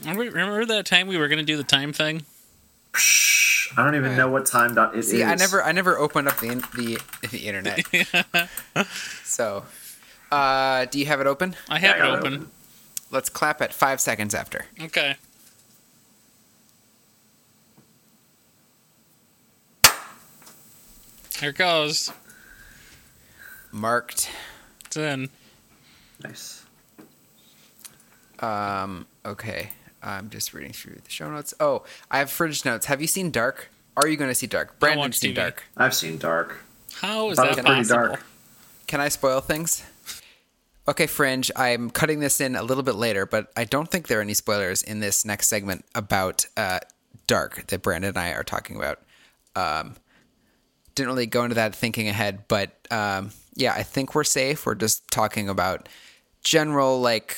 [0.00, 2.24] Remember, remember that time we were gonna do the time thing?
[3.74, 4.16] I don't even Yeah.
[4.18, 5.10] know what time dot it is.
[5.10, 6.98] see, I never I never opened up the in, the
[7.30, 7.80] the internet.
[9.24, 9.64] so,
[10.30, 11.56] uh, do you have it open?
[11.70, 12.34] I have Yeah, I it it open.
[12.34, 12.50] open.
[13.12, 14.64] Let's clap at five seconds after.
[14.80, 15.16] Okay.
[21.38, 22.10] Here it goes.
[23.70, 24.30] Marked.
[24.86, 25.28] It's in.
[26.22, 26.64] Nice.
[28.40, 29.70] Um, okay.
[30.02, 31.52] I'm just reading through the show notes.
[31.60, 32.86] Oh, I have fridge notes.
[32.86, 33.70] Have you seen Dark?
[33.96, 34.78] Are you going to see Dark?
[34.78, 35.36] Brandon's watch seen TV.
[35.36, 35.64] Dark.
[35.76, 36.58] I've seen Dark.
[36.94, 38.06] How is Thought that it was pretty possible?
[38.16, 38.24] dark.
[38.86, 39.84] Can I spoil things?
[40.88, 44.18] Okay, Fringe, I'm cutting this in a little bit later, but I don't think there
[44.18, 46.80] are any spoilers in this next segment about uh,
[47.28, 49.00] Dark that Brandon and I are talking about.
[49.54, 49.94] Um,
[50.96, 54.66] didn't really go into that thinking ahead, but um, yeah, I think we're safe.
[54.66, 55.88] We're just talking about
[56.42, 57.36] general like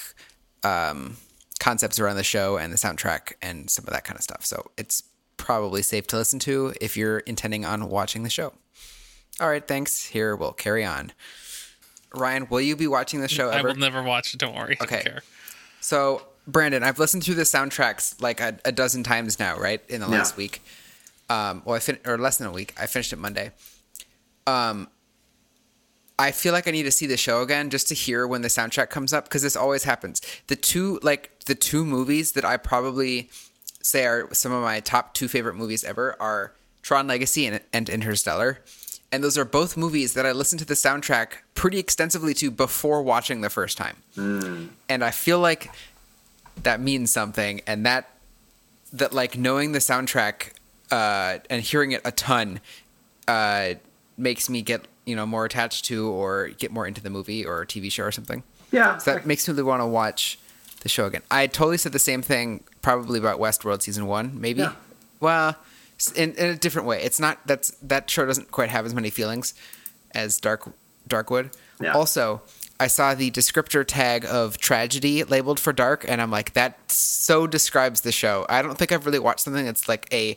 [0.63, 1.19] um,
[1.61, 4.47] concepts around the show and the soundtrack and some of that kind of stuff.
[4.47, 5.03] So it's
[5.37, 8.55] probably safe to listen to if you're intending on watching the show.
[9.39, 10.07] All right, thanks.
[10.07, 11.13] Here we'll carry on.
[12.17, 13.69] Ryan, will you be watching the show I ever?
[13.69, 14.39] will never watch it.
[14.39, 14.77] Don't worry.
[14.81, 14.97] Okay.
[14.97, 15.23] I don't care.
[15.81, 19.81] So, Brandon, I've listened through the soundtracks like a, a dozen times now, right?
[19.89, 20.13] In the Yeah.
[20.19, 20.63] last week.
[21.31, 22.75] Um, well, I fin- or less than a week.
[22.79, 23.53] I finished it Monday.
[24.47, 24.89] Um,
[26.19, 28.49] I feel like I need to see the show again just to hear when the
[28.49, 30.21] soundtrack comes up because this always happens.
[30.47, 33.31] The two like the two movies that I probably
[33.83, 37.89] say are some of my top two favorite movies ever are Tron Legacy and, and
[37.89, 38.59] Interstellar.
[39.15, 43.01] And those are both movies that I listened to the soundtrack pretty extensively to before
[43.01, 43.99] watching the first time.
[44.89, 45.71] And I feel like
[46.65, 48.11] that means something and that
[48.93, 50.51] that like knowing the soundtrack
[50.91, 52.59] uh, and hearing it a ton
[53.29, 53.75] uh,
[54.19, 57.65] makes me get you know more attached to or get more into the movie or
[57.65, 58.43] TV show or something.
[58.73, 60.41] Yeah, So that makes me really want to watch
[60.81, 61.23] the show again.
[61.31, 64.63] I totally said the same thing probably about Westworld season one, maybe.
[64.63, 64.73] Yeah.
[65.21, 65.55] Well,
[66.13, 67.03] in, in a different way.
[67.03, 69.55] It's not that's that show doesn't quite have as many feelings
[70.13, 70.73] as Dark
[71.09, 71.53] Darkwood.
[71.81, 71.93] Yeah.
[71.93, 72.43] Also,
[72.81, 77.47] I saw the descriptor tag of tragedy labeled for Dark, and I'm like, that so
[77.47, 78.47] describes the show.
[78.49, 80.37] I don't think I've really watched something that's like a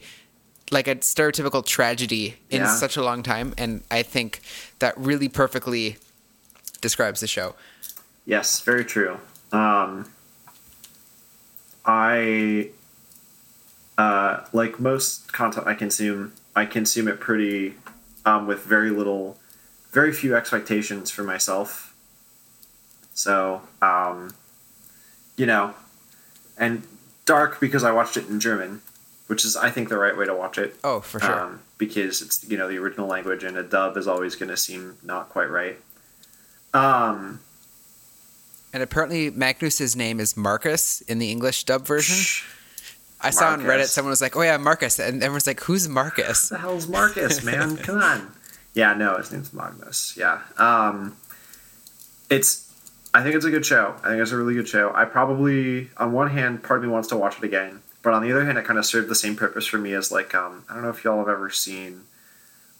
[0.70, 2.76] like a stereotypical tragedy in Yeah.
[2.76, 4.42] such a long time, and I think
[4.80, 5.98] that really perfectly
[6.82, 7.56] describes the show.
[8.26, 9.18] Yes, very true.
[9.54, 10.12] Um,
[11.86, 12.70] I
[13.98, 16.34] uh, like most content I consume.
[16.56, 17.76] I consume it pretty
[18.26, 19.38] um, with very little,
[19.92, 21.96] very few expectations for myself.
[23.14, 24.36] So, um,
[25.36, 25.74] you know,
[26.58, 26.84] and
[27.26, 28.82] dark because I watched it in German,
[29.28, 30.76] which is I think the right way to watch it.
[30.84, 31.40] Oh, for sure.
[31.40, 34.58] Um, because it's you know the original language and a dub is always going to
[34.58, 35.80] seem not quite right.
[36.74, 37.40] Um,
[38.74, 42.16] And apparently Magnus's name is Marcus in the English dub version.
[43.22, 46.50] I saw on Reddit someone was like, "Oh yeah, Marcus," and everyone's like, "Who's Marcus?"
[46.50, 47.78] the hell's Marcus, man?
[47.88, 48.32] Come on.
[48.74, 50.16] Yeah, no, his name's Magnus.
[50.16, 50.42] Yeah.
[50.58, 51.18] Um,
[52.30, 52.72] it's.
[53.14, 53.96] I think it's a good show.
[54.04, 54.92] I think it's a really good show.
[54.94, 58.22] I probably, on one hand, part of me wants to watch it again, but on
[58.22, 60.66] the other hand, it kind of served the same purpose for me as like um,
[60.70, 62.04] I don't know if y'all have ever seen.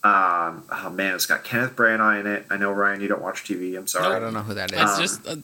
[0.04, 2.46] Um, oh man, it's got Kenneth Branagh in it.
[2.50, 3.76] I know Ryan, you don't watch TV.
[3.78, 4.16] I'm sorry.
[4.16, 4.80] I don't know who that is.
[4.80, 5.36] It's Um, just uh,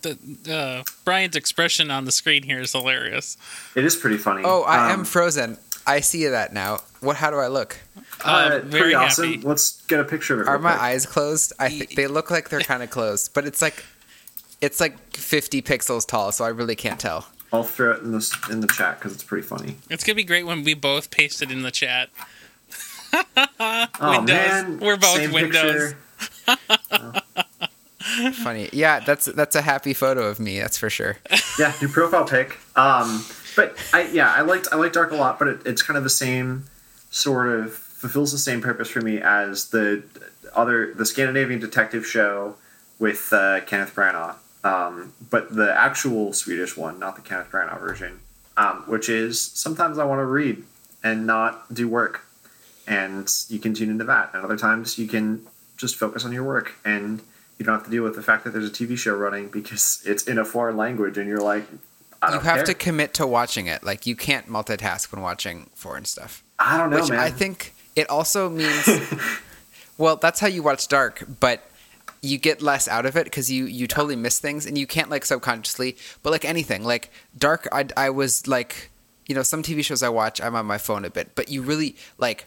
[0.45, 3.35] the uh, Brian's expression on the screen here is hilarious.
[3.75, 4.43] It is pretty funny.
[4.45, 5.57] oh, I am Um, frozen.
[5.85, 6.79] I see that now.
[7.01, 7.17] What?
[7.17, 7.75] How do I look?
[8.23, 9.25] uh, Uh, pretty very awesome.
[9.33, 9.41] happy.
[9.41, 10.49] Let's get a picture of it.
[10.49, 10.81] Are my quick.
[10.81, 11.51] eyes closed?
[11.59, 13.83] I think they look like they're kind of closed, but it's like
[14.61, 17.27] it's like 50 pixels tall, so I really can't tell.
[17.51, 19.75] I'll throw it in the in the chat because it's pretty funny.
[19.89, 22.09] It's gonna be great when we both paste it in the chat.
[23.13, 24.27] Oh Windows.
[24.27, 25.93] man, We're both same Windows.
[26.45, 27.21] picture.
[28.43, 28.69] Funny.
[28.73, 30.59] Yeah, that's that's a happy photo of me.
[30.59, 31.17] That's for sure.
[31.59, 32.57] yeah, new profile pic.
[32.75, 35.97] Um, but I yeah, I liked I liked Dark a lot, but it, it's kind
[35.97, 36.65] of the same
[37.11, 40.03] sort of fulfills the same purpose for me as the
[40.53, 42.55] other the Scandinavian detective show
[42.99, 44.35] with uh, Kenneth Branagh.
[44.65, 48.19] Um, but the actual Swedish one, not the Kenneth Branagh version,
[48.57, 50.63] um, which is sometimes I want to read
[51.03, 52.25] and not do work,
[52.87, 54.31] and you can tune into that.
[54.33, 55.45] And other times you can
[55.77, 57.21] just focus on your work and
[57.57, 60.01] you don't have to deal with the fact that there's a TV show running because
[60.05, 61.65] it's in a foreign language and you're like,
[62.21, 62.63] I You have care.
[62.65, 63.83] to commit to watching it.
[63.83, 66.43] Like you can't multitask when watching foreign stuff.
[66.59, 67.19] I don't know, Which man.
[67.19, 68.87] I think it also means
[69.97, 71.63] well, that's how you watch Dark, but
[72.21, 75.09] you get less out of it because you you totally miss things and you can't
[75.09, 75.97] like subconsciously.
[76.23, 78.89] But like anything, like Dark, I I was like,
[79.27, 81.61] you know, some TV shows I watch, I'm on my phone a bit, but you
[81.61, 82.45] really like.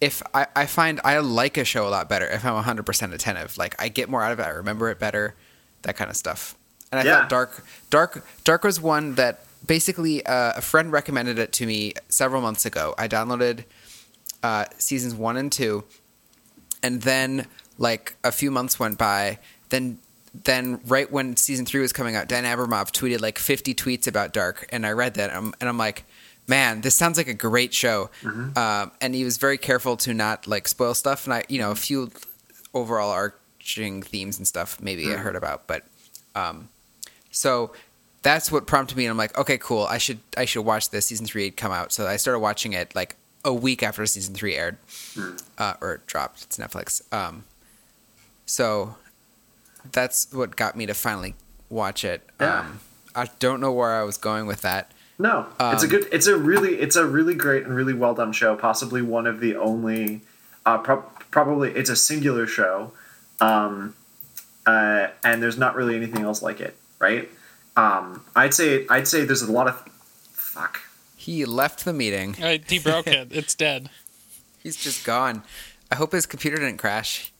[0.00, 3.58] If I, I find I like a show a lot better if I'm 100% attentive.
[3.58, 5.34] Like I get more out of it, I remember it better,
[5.82, 6.54] that kind of stuff.
[6.90, 7.20] And I Yeah.
[7.20, 11.92] thought Dark, Dark, Dark was one that basically uh, a friend recommended it to me
[12.08, 12.94] several months ago.
[12.96, 13.64] I downloaded
[14.42, 15.84] uh, seasons one and two,
[16.82, 17.46] and then
[17.78, 19.38] like a few months went by.
[19.68, 19.98] Then,
[20.44, 24.32] then right when season three was coming out, Dan Abramov tweeted like 50 tweets about
[24.32, 26.04] Dark, and I read that, and I'm, and I'm like,
[26.46, 28.10] man, this sounds like a great show.
[28.56, 31.70] Um, and he was very careful to not like spoil stuff, and I, you know,
[31.70, 32.10] a few
[32.74, 35.84] overall arching themes and stuff maybe I heard about, but
[36.34, 36.68] um,
[37.30, 37.72] so
[38.22, 39.06] that's what prompted me.
[39.06, 39.84] And I'm like, okay, cool.
[39.84, 41.06] I should I should watch this.
[41.06, 44.34] Season three had come out, so I started watching it like a week after season
[44.34, 44.76] three aired,
[45.58, 46.42] uh, or it dropped.
[46.42, 47.02] It's Netflix.
[47.12, 47.44] Um,
[48.46, 48.96] so
[49.92, 51.34] that's what got me to finally
[51.70, 52.22] watch it.
[52.40, 52.60] Yeah.
[52.60, 52.80] Um,
[53.14, 54.92] I don't know where I was going with that.
[55.20, 56.08] No, it's a Um, good.
[56.12, 58.56] It's a really, it's a really great and really well done show.
[58.56, 60.22] Possibly one of the only,
[60.64, 62.92] uh, pro- probably it's a singular show,
[63.40, 63.94] um,
[64.66, 67.28] uh, and there's not really anything else like it, right?
[67.76, 69.76] Um, I'd say, I'd say there's a lot of,
[70.32, 70.80] fuck.
[71.16, 72.36] He left the meeting.
[72.42, 73.28] Uh, he broke it.
[73.30, 73.90] It's dead.
[74.62, 75.42] He's just gone.
[75.92, 77.30] I hope his computer didn't crash.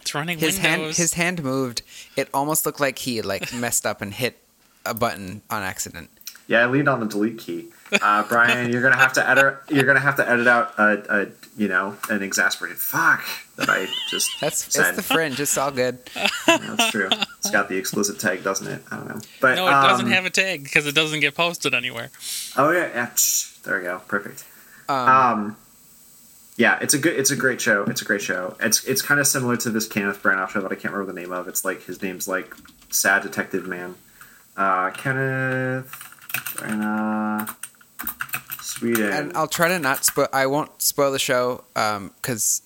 [0.00, 0.96] It's running His hand Windows.
[0.96, 1.82] his hand moved.
[2.16, 4.38] It almost looked like he like messed up and hit
[4.86, 6.08] a button on accident.
[6.48, 7.68] Yeah, I leaned on the delete key.
[8.00, 9.58] Uh, Brian, you're gonna have to edit.
[9.68, 13.24] You're gonna have to edit out a, a you know, an exasperated fuck
[13.56, 14.88] that I just That's said.
[14.88, 15.38] it's the fringe.
[15.40, 15.98] It's all good.
[16.46, 17.08] That's true.
[17.38, 18.82] It's got the explicit tag, doesn't it?
[18.90, 19.20] I don't know.
[19.40, 22.10] But no, it doesn't um, have a tag because it doesn't get posted anywhere.
[22.56, 23.10] Oh yeah, yeah.
[23.64, 24.00] There we go.
[24.08, 24.44] Perfect.
[24.88, 25.56] Um, Um,
[26.56, 27.84] yeah, it's a good, it's a great show.
[27.84, 28.56] It's a great show.
[28.60, 31.20] It's it's kind of similar to this Kenneth Branagh show that I can't remember the
[31.20, 31.48] name of.
[31.48, 32.54] It's like his name's like
[32.90, 33.94] Sad Detective Man.
[34.56, 39.12] Uh, Kenneth Branagh, uh, Sweden.
[39.12, 40.28] and I'll try to not spoil.
[40.32, 42.62] I won't spoil the show um, because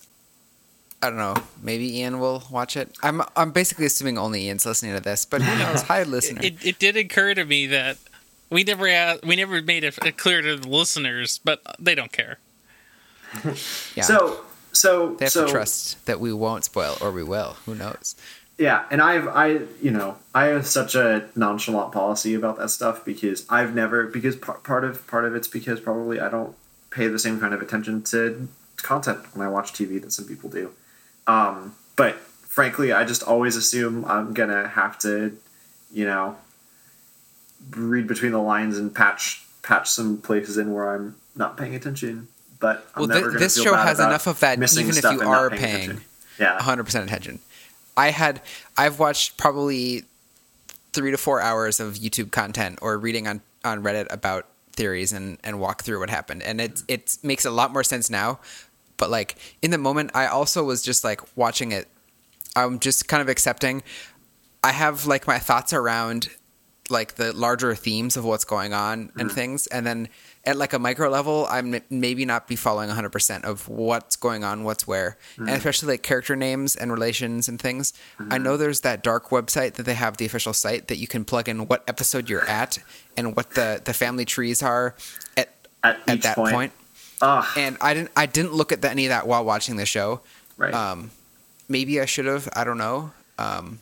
[1.01, 1.35] I don't know.
[1.61, 2.95] Maybe Ian will watch it.
[3.01, 5.81] I'm I'm basically assuming only Ian's listening to this, but who knows?
[5.83, 6.41] Hi, listener.
[6.43, 7.97] It, it did occur to me that
[8.49, 12.37] we never had, we never made it clear to the listeners, but they don't care.
[13.95, 14.03] yeah.
[14.03, 14.41] So
[14.73, 17.57] so they have so, to trust that we won't spoil, or we will.
[17.65, 18.15] Who knows?
[18.61, 23.03] Yeah, and I've I you know I have such a nonchalant policy about that stuff
[23.03, 26.55] because I've never because part part of part of it's because probably I don't
[26.91, 28.47] pay the same kind of attention to
[28.77, 30.69] content when I watch TV that some people do.
[31.25, 35.35] Um, but frankly, I just always assume I'm gonna have to,
[35.91, 36.37] you know,
[37.71, 42.27] read between the lines and patch patch some places in where I'm not paying attention.
[42.59, 45.87] But I'm Well, gonna this show has enough of that, even if you are paying
[45.87, 46.01] paying.
[46.37, 47.39] Yeah, 100% attention.
[47.97, 48.41] I had
[48.77, 50.05] I've watched probably
[50.93, 55.37] 3 to 4 hours of YouTube content or reading on on Reddit about theories and
[55.43, 56.43] and walk through what happened.
[56.43, 58.39] And it it makes a lot more sense now.
[58.97, 61.87] But like in the moment I also was just like watching it.
[62.55, 63.81] I'm just kind of accepting.
[64.63, 66.29] I have like my thoughts around
[66.89, 69.33] like the larger themes of what's going on and mm.
[69.33, 69.67] things.
[69.67, 70.09] And then
[70.43, 74.63] at like a micro level i'm maybe not be following 100% of what's going on
[74.63, 75.17] what's where.
[75.37, 77.93] And especially like character names and relations and things
[78.29, 81.25] i know there's that dark website that they have the official site that you can
[81.25, 82.79] plug in what episode you're at
[83.15, 84.95] and what the the family trees are
[85.37, 85.49] at
[85.83, 86.53] at, at that point.
[86.53, 86.71] point.
[87.21, 90.21] Ugh, and i didn't i didn't look at any of that while watching the show.
[90.57, 90.73] Right.
[90.73, 91.11] um
[91.69, 93.11] maybe i should have i don't know.
[93.37, 93.79] Um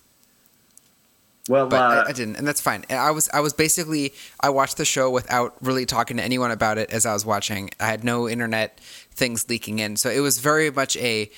[1.49, 2.85] well, but uh, I, I didn't, and that's fine.
[2.89, 6.51] And I was I was basically I watched the show without really talking to anyone
[6.51, 7.71] about it as I was watching.
[7.79, 8.79] I had no internet
[9.11, 11.29] things leaking in, so it was very much a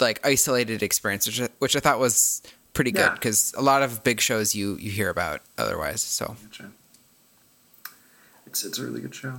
[0.00, 2.42] like isolated experience, which I, which I thought was
[2.74, 3.14] pretty good Yeah.
[3.14, 6.02] because a lot of big shows you you hear about otherwise.
[6.02, 6.36] So,
[8.46, 9.34] It's it's a really good show.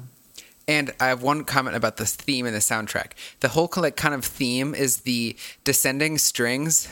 [0.67, 3.11] and I have one comment about the theme and the soundtrack.
[3.41, 6.87] The whole like kind of theme is the descending strings.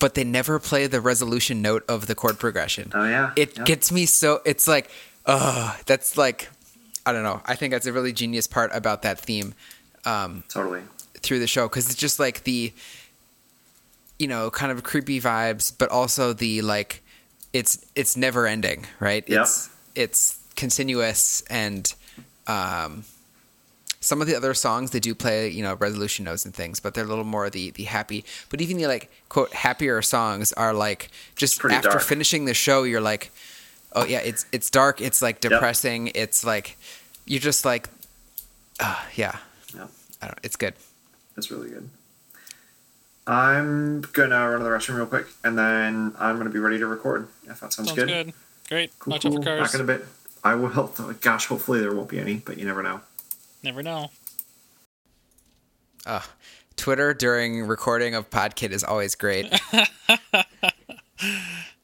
[0.00, 2.90] But they never play the resolution note of the chord progression.
[2.94, 4.90] Oh yeah, it gets me so it's like
[5.26, 6.48] uh that's like
[7.04, 9.52] i don't know i think that's a really genius part about that theme
[10.06, 10.80] um totally.
[11.20, 12.72] through the show because it's just like the
[14.18, 17.02] you know kind of creepy vibes but also the like
[17.52, 19.42] it's it's never ending right Yep.
[19.42, 21.92] it's it's continuous and
[22.46, 23.04] um
[24.02, 26.94] some of the other songs they do play you know resolution notes and things but
[26.94, 30.72] they're a little more the the happy but even the like quote happier songs are
[30.72, 32.02] like just pretty after dark.
[32.02, 33.30] finishing the show you're like
[33.94, 35.52] oh yeah it's it's dark it's like Yep.
[35.52, 36.78] depressing it's like
[37.26, 37.88] you're just like
[38.80, 39.36] uh, yeah
[39.74, 39.90] Yep.
[40.22, 40.74] I don't, it's good
[41.36, 41.88] It's really good.
[43.26, 46.86] I'm gonna run to the restroom real quick, and then I'm gonna be ready to
[46.86, 47.28] record.
[47.46, 48.32] If that sounds, Sounds good.
[48.68, 48.90] Great.
[48.98, 49.36] Cool, Watch cool.
[49.36, 49.60] out for cars.
[49.70, 50.06] Back in a bit.
[50.42, 50.96] I will help.
[51.20, 53.00] Gosh, hopefully there won't be any, but you never know.
[53.62, 54.10] Never know.
[56.06, 56.20] uh,
[56.76, 59.52] twitter during recording of podkit is always great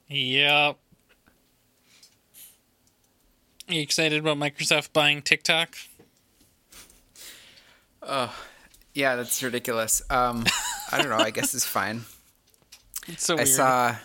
[0.08, 0.78] Yep.
[3.68, 5.76] Are you excited about Microsoft buying TikTok?
[8.94, 10.44] yeah that's ridiculous um
[10.92, 12.02] i don't know i guess it's fine
[13.08, 13.48] It's so I weird.
[13.48, 13.96] saw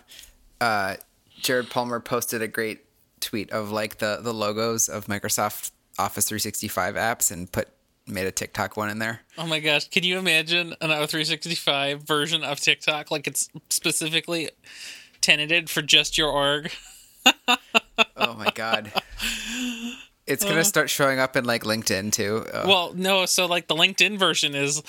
[0.59, 0.95] uh,
[1.39, 2.81] Jared Palmer posted a great
[3.19, 7.69] tweet of like the the logos of Microsoft Office 365 apps and put
[8.07, 9.21] made a TikTok one in there.
[9.37, 13.11] Oh my gosh, can you imagine an O365 version of TikTok?
[13.11, 14.49] Like it's specifically
[15.21, 16.71] tenanted for just your org.
[18.15, 18.91] Oh my god.
[20.25, 22.45] It's gonna start showing up in like LinkedIn too.
[22.53, 24.81] Oh, Well, no, so like the LinkedIn version is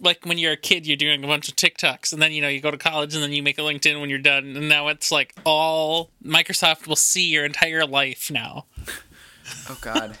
[0.00, 2.48] like when you're a kid, you're doing a bunch of TikToks, and then you know
[2.48, 4.88] you go to college, and then you make a LinkedIn when you're done, and now
[4.88, 8.66] it's like all Microsoft will see your entire life now.
[9.70, 10.18] oh god.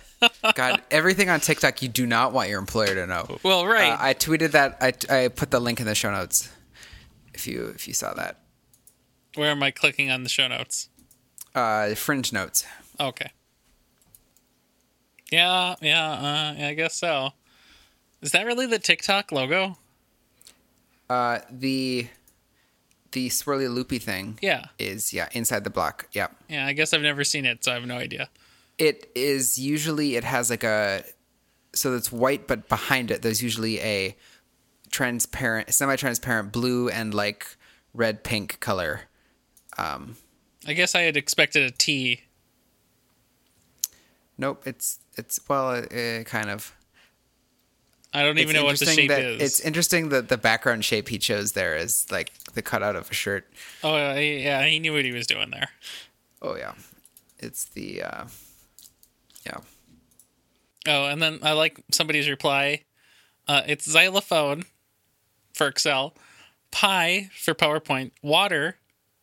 [0.54, 3.38] God, everything on TikTok you do not want your employer to know.
[3.42, 3.92] Well, right.
[3.92, 4.76] Uh, I tweeted that.
[4.80, 4.92] I,
[5.24, 6.50] I put the link in the show notes.
[7.34, 8.40] If you if you saw that,
[9.34, 10.88] Where am I clicking on the show notes?
[11.54, 12.64] uh, fringe notes.
[13.00, 13.30] Okay.
[15.30, 17.30] Yeah, yeah, uh, yeah, I guess so.
[18.22, 19.78] Is that really the TikTok logo?
[21.10, 22.08] Uh, the
[23.12, 26.08] the swirly loopy thing Yeah, is yeah inside the block.
[26.12, 26.28] Yeah.
[26.48, 26.66] yeah.
[26.66, 28.28] I guess I've never seen it, so I have no idea.
[28.78, 31.04] It is usually it has like a
[31.74, 34.16] so it's white, but behind it there's usually a
[34.90, 37.56] transparent, semi-transparent blue and like
[37.92, 39.02] red pink color.
[39.76, 40.16] Um,
[40.66, 42.22] I guess I had expected a T.
[44.38, 46.74] nope, it's it's well, uh, kind of.
[48.12, 49.42] I don't even It's know what the shape that is.
[49.42, 53.14] it's interesting that the background shape he chose there is like the cutout of a
[53.14, 53.44] shirt.
[53.82, 55.68] oh, yeah, he knew what he was doing there.
[56.40, 56.74] Oh yeah,
[57.40, 58.24] it's the uh,
[59.46, 59.58] yeah.
[60.86, 62.82] Oh, and then I like somebody's reply.
[63.48, 64.64] Uh, it's xylophone,
[65.54, 66.14] for Excel,
[66.70, 68.76] Pi for PowerPoint, Water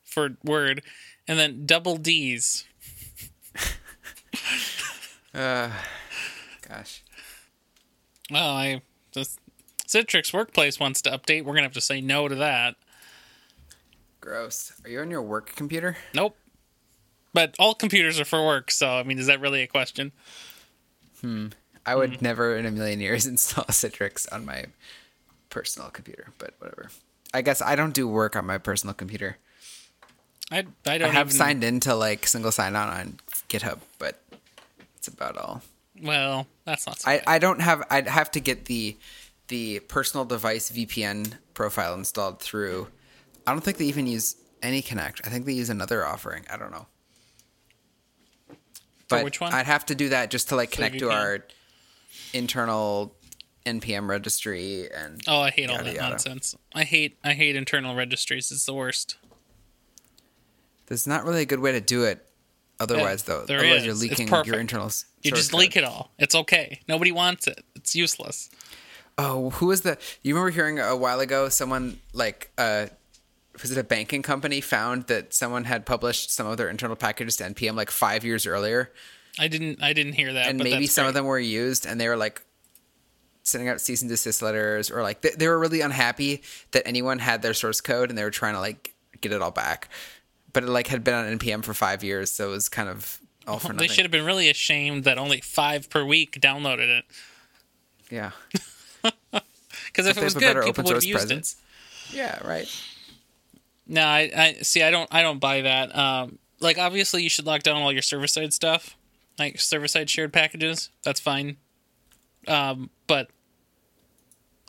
[0.03, 0.81] for Word,
[1.27, 2.65] and then double D's.
[5.33, 7.03] Gosh.
[8.31, 8.81] Well, I
[9.13, 9.37] this
[9.87, 11.43] Citrix Workplace wants to update.
[11.43, 12.75] We're gonna have to say no to that.
[14.21, 14.73] Gross.
[14.85, 15.97] Are you on your work computer?
[16.13, 16.37] Nope.
[17.33, 20.11] But all computers are for work, so I mean, is that really a question?
[21.21, 21.47] Hmm.
[21.85, 24.65] I would never in a million years install Citrix on my
[25.49, 26.89] personal computer, but whatever.
[27.33, 29.37] I guess I don't do work on my personal computer.
[30.51, 34.21] I I I don't have even, signed into like single sign on on GitHub, but
[34.97, 35.61] it's about all.
[36.01, 36.99] Well, that's not.
[36.99, 37.23] So I, bad.
[37.27, 38.97] I don't have I'd have to get the
[39.47, 42.87] the personal device VPN profile installed through
[43.45, 45.21] I don't think they even use AnyConnect.
[45.25, 46.45] I think they use another offering.
[46.51, 46.87] I don't know.
[49.17, 49.53] But which one?
[49.53, 51.13] I'd have to do that just to like For connect to VPN?
[51.13, 51.45] our
[52.33, 53.15] internal
[53.65, 56.09] NPM registry and oh, I hate all that yada.
[56.09, 56.55] nonsense.
[56.73, 58.51] I hate I hate internal registries.
[58.51, 59.17] It's the worst.
[60.87, 62.25] there's not really a good way to do it
[62.79, 63.45] otherwise though.
[63.45, 63.85] there otherwise is.
[63.85, 65.05] you're leaking your internals.
[65.21, 66.11] You just leak it all.
[66.17, 66.79] It's okay.
[66.87, 67.63] Nobody wants it.
[67.75, 68.49] It's useless.
[69.17, 69.97] Oh, who was the?
[70.23, 72.87] You remember hearing a while ago someone like uh,
[73.59, 77.35] was it a banking company found that someone had published some of their internal packages
[77.37, 78.91] to npm like five years earlier,
[79.39, 80.47] I didn't I didn't hear that.
[80.47, 82.41] and maybe some of them were used, and they were like
[83.43, 87.17] sending out cease and desist letters, or like they, they were really unhappy that anyone
[87.19, 89.89] had their source code, and they were trying to like get it all back,
[90.53, 93.19] but it like had been on npm for five years, so it was kind of
[93.47, 93.89] all for They nothing.
[93.89, 97.05] should have been really ashamed that only five per week downloaded it.
[98.09, 98.31] Yeah,
[99.87, 101.55] Because if they it was good, people would have used presence.
[102.13, 102.67] yeah, right.
[103.87, 104.83] No, I, I see.
[104.83, 105.07] I don't.
[105.11, 105.95] I don't buy that.
[105.95, 108.95] Um, like obviously, you should lock down all your server side stuff,
[109.39, 110.89] like server side shared packages.
[111.03, 111.57] That's fine.
[112.47, 113.29] Um, but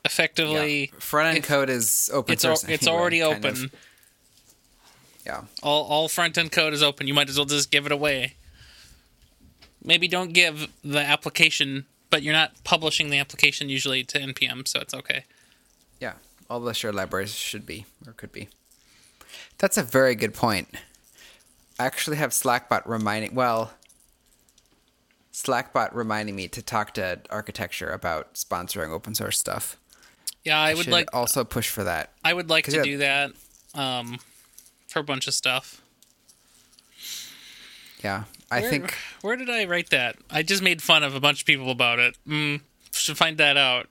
[0.04, 3.44] effectively, Front end code is open it's al- it's anyway, already open.
[3.64, 3.74] of.
[5.24, 5.42] Yeah.
[5.62, 7.06] All all front end code is open.
[7.06, 8.34] You might as well just give it away.
[9.84, 14.80] Maybe don't give the application, but you're not publishing the application usually to npm, so
[14.80, 15.24] it's okay.
[16.00, 16.14] Yeah,
[16.48, 18.48] all the shared libraries should be or could be.
[19.58, 20.68] That's a very good point.
[21.78, 23.72] I actually have Slackbot reminding well
[25.32, 29.78] Slackbot reminding me to talk to architecture about sponsoring open source stuff.
[30.44, 32.12] Yeah, I would like also push for that.
[32.24, 32.82] I would like to yeah.
[32.82, 33.32] do that
[33.74, 34.18] um,
[34.88, 35.80] for a bunch of stuff.
[38.02, 38.24] Yeah.
[38.50, 40.16] I Where, think where did I write that?
[40.30, 42.18] I just made fun of a bunch of people about it.
[42.28, 43.88] Mm, should find that out.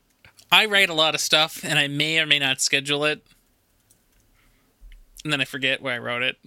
[0.51, 3.26] I write a lot of stuff, and I may or may not schedule it,
[5.24, 6.38] and then I forget where I wrote it.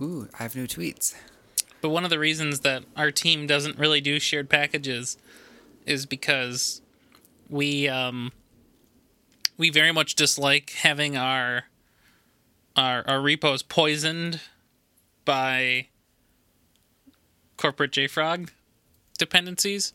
[0.00, 1.14] ooh, I have new tweets.
[1.80, 5.18] But one of the reasons that our team doesn't really do shared packages
[5.86, 6.80] is because
[7.50, 8.32] we um,
[9.58, 11.64] we very much dislike having our
[12.76, 14.40] our our repos poisoned
[15.24, 15.88] by
[17.56, 18.50] corporate JFrog
[19.18, 19.92] dependencies.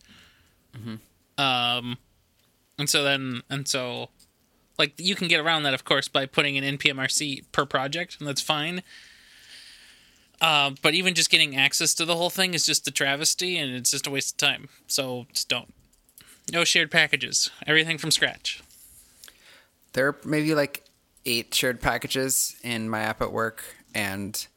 [1.37, 1.97] Um,
[2.77, 4.09] and so then and so
[4.79, 8.27] like you can get around that of course by putting an npmrc per project and
[8.27, 8.81] that's fine
[10.41, 13.75] uh, but even just getting access to the whole thing is just a travesty and
[13.75, 14.69] it's just a waste of time.
[14.87, 15.73] So just don't.
[16.51, 17.49] No shared packages.
[17.67, 18.61] Everything from scratch.
[19.93, 20.85] There are maybe like
[21.25, 23.63] eight shared packages in my app at work,
[23.93, 24.47] and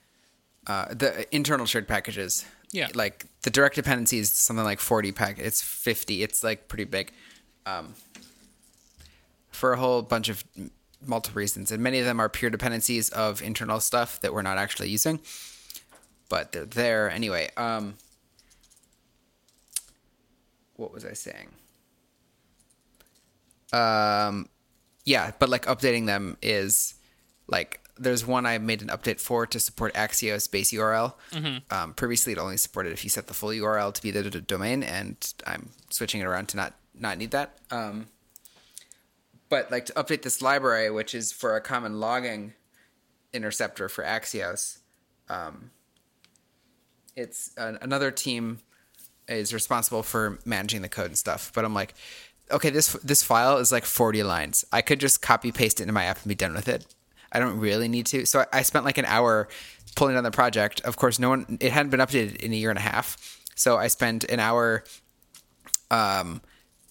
[0.66, 2.46] uh, the internal shared packages.
[2.70, 2.88] Yeah.
[2.94, 5.38] Like the direct dependency is something like forty pack.
[5.38, 6.22] It's fifty.
[6.22, 7.12] It's like pretty big,
[7.66, 7.94] um,
[9.62, 10.42] for a whole bunch of
[11.06, 14.58] multiple reasons, and many of them are pure dependencies of internal stuff that we're not
[14.58, 15.20] actually using,
[16.28, 17.48] but they're there anyway.
[17.56, 17.94] Um,
[20.74, 21.50] what was I saying?
[23.72, 24.48] Um,
[25.04, 26.94] yeah, but like updating them is
[27.46, 31.14] like there's one I made an update for to support Axios base URL.
[31.70, 34.40] Um, previously, it only supported if you set the full URL to be the d-
[34.40, 37.60] domain, and I'm switching it around to not not need that.
[37.70, 38.08] Um,
[39.52, 42.54] but like to update this library, which is for a common logging
[43.34, 44.78] interceptor for Axios,
[45.28, 45.70] um,
[47.16, 48.60] it's an, another team
[49.28, 51.52] is responsible for managing the code and stuff.
[51.54, 51.92] But I'm like,
[52.50, 54.64] okay, this this file is like 40 lines.
[54.72, 56.86] I could just copy paste it into my app and be done with it.
[57.30, 58.24] I don't really need to.
[58.24, 59.48] So I, I spent like an hour
[59.96, 60.80] pulling down the project.
[60.80, 63.38] Of course, no one it hadn't been updated in a year and a half.
[63.54, 64.82] So I spent an hour
[65.90, 66.40] um,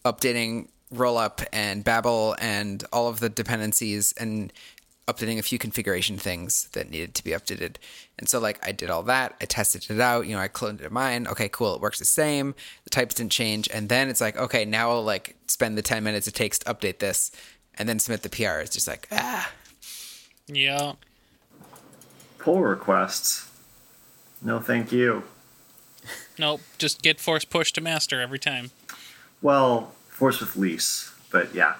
[0.05, 4.51] updating rollup and Babel and all of the dependencies and
[5.07, 7.77] updating a few configuration things that needed to be updated.
[8.17, 9.35] And so like I did all that.
[9.41, 10.27] I tested it out.
[10.27, 11.27] You know, I cloned it in mine.
[11.27, 11.75] Okay, cool.
[11.75, 12.55] It works the same.
[12.83, 13.69] The types didn't change.
[13.73, 16.73] And then it's like, okay, now I'll like spend the 10 minutes it takes to
[16.73, 17.31] update this
[17.77, 18.59] and then submit the PR.
[18.59, 19.51] It's just like, ah.
[20.47, 20.93] Yeah.
[22.37, 23.49] Pull requests.
[24.41, 25.23] No, thank you.
[26.37, 26.61] Nope.
[26.77, 28.71] Just get force push to master every time.
[29.41, 31.73] Well, force with lease, but yeah.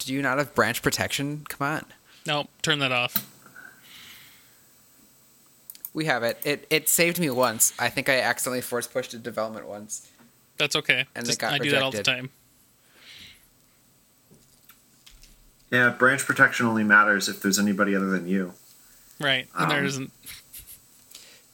[0.00, 1.44] Do you not have branch protection?
[1.48, 1.84] Come on.
[2.26, 2.48] Nope.
[2.60, 3.14] Turn that off.
[5.94, 6.40] We have it.
[6.44, 7.72] It it saved me once.
[7.78, 10.10] I think I accidentally force pushed a development once.
[10.56, 11.06] That's okay.
[11.14, 12.30] And it Just- got I do that all the time.
[15.70, 18.54] Yeah, branch protection only matters if there's anybody other than you.
[19.20, 19.46] Right.
[19.54, 20.12] And there Um, isn't.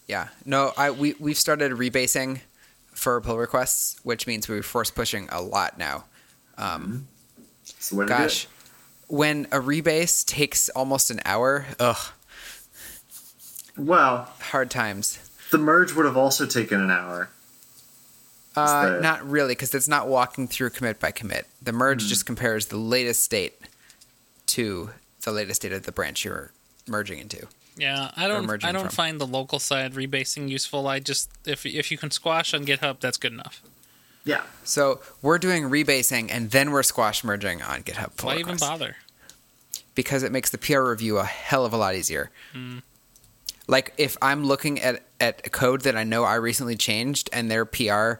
[0.08, 0.28] Yeah.
[0.46, 2.40] No, I we we've started rebasing
[3.02, 6.04] for pull requests, which means we're force pushing a lot now.
[6.56, 7.08] Um,
[7.90, 8.46] the way to gosh,
[9.08, 11.98] when a rebase takes almost an hour, ugh,
[13.76, 15.18] Well, hard times.
[15.50, 17.28] the merge would have also taken an hour.
[18.54, 21.46] Uh, not really, because it's not walking through commit by commit.
[21.60, 23.58] The merge just compares the latest state
[24.46, 24.90] to
[25.22, 26.52] the latest state of the branch you're
[26.86, 27.48] merging into.
[27.76, 28.44] Yeah, I don't.
[28.44, 28.90] emerging I don't from.
[28.90, 30.86] find the local side rebasing useful.
[30.86, 33.62] I just if if you can squash on GitHub, that's good enough.
[34.24, 34.42] Yeah.
[34.62, 38.16] So we're doing rebasing and then we're squash merging on GitHub.
[38.16, 38.96] pull Why even bother?
[39.94, 42.30] because it makes the PR review a hell of a lot easier.
[42.52, 42.78] Hmm.
[43.68, 47.64] Like if I'm looking at at code that I know I recently changed and their
[47.64, 48.14] PR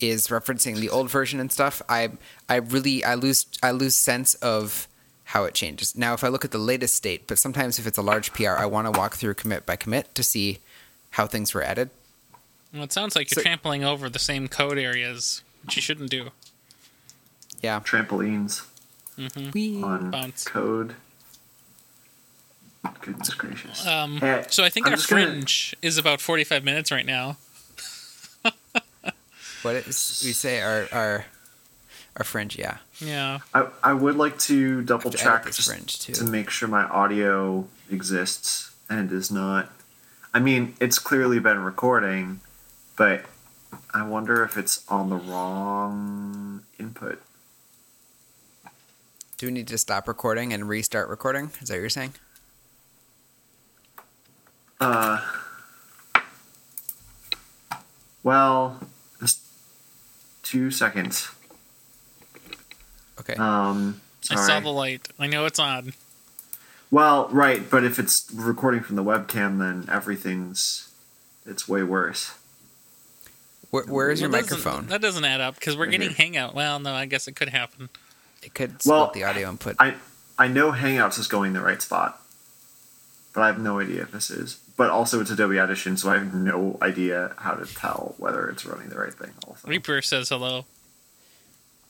[0.00, 2.10] is referencing the old version and stuff, I
[2.48, 4.87] I really I lose I lose sense of
[5.32, 5.94] how it changes.
[5.96, 8.50] Now if I look at the latest state, but sometimes if it's a large PR,
[8.58, 10.58] I want to walk through commit by commit to see
[11.10, 11.90] how things were added.
[12.72, 16.10] Well, it sounds like you're So- trampling over the same code areas, which you shouldn't
[16.10, 16.30] do.
[17.62, 17.80] Yeah.
[17.80, 18.62] Trampolines
[19.52, 20.44] We on Bounce.
[20.44, 20.94] code.
[23.02, 23.86] Goodness gracious.
[23.86, 27.04] Um, Hey, so I think I'm our just gonna- fringe is about 45 minutes right
[27.06, 27.36] now.
[29.62, 31.26] what is we say our our
[32.16, 32.78] our fringe, yeah.
[32.98, 33.38] Yeah.
[33.54, 36.12] I, I would like to double to check this fringe, too.
[36.14, 39.70] to make sure my audio exists and is not.
[40.34, 42.40] I mean, it's clearly been recording,
[42.96, 43.24] but
[43.94, 47.22] I wonder if it's on the wrong input.
[49.36, 51.50] Do we need to stop recording and restart recording?
[51.62, 52.14] Is that what you're saying?
[54.80, 55.20] Uh,
[58.22, 58.80] well,
[59.20, 59.40] just
[60.42, 61.28] two seconds.
[63.20, 63.34] Okay.
[63.34, 64.00] Um,
[64.30, 64.46] I sorry.
[64.46, 65.08] saw the light.
[65.18, 65.92] I know it's on.
[66.90, 70.88] Well, right, but if it's recording from the webcam, then everything's
[71.44, 72.32] it's way worse.
[73.70, 74.86] Where, where is your Well, that doesn't- microphone?
[74.88, 76.16] That doesn't add up because we're Right getting here.
[76.16, 76.54] Hangout.
[76.54, 77.90] Well, no, I guess it could happen.
[78.42, 79.76] It could split Well, the audio input.
[79.78, 79.94] I
[80.38, 82.22] I know Hangouts is going the right spot,
[83.34, 84.58] but I have no idea if this is.
[84.76, 88.64] But also, it's Adobe Audition, so I have no idea how to tell whether it's
[88.64, 89.32] running the right thing.
[89.46, 90.64] Also, Reaper says hello.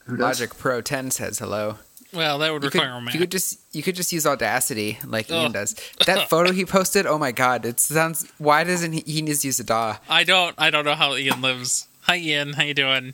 [0.09, 0.41] Who does?
[0.41, 1.77] Logic Pro 10 says hello.
[2.13, 3.13] Well, that would You could, require a Mac.
[3.15, 5.43] you could just you could just use Audacity like Ugh.
[5.43, 5.75] Ian does.
[6.07, 8.27] That photo he posted, oh my god, it sounds.
[8.39, 9.01] Why doesn't he?
[9.07, 9.97] He needs to use a DAW.
[10.09, 10.55] I don't.
[10.59, 11.87] I don't know how Ian lives.
[12.03, 12.55] Hi, Ian.
[12.55, 13.13] How you doing?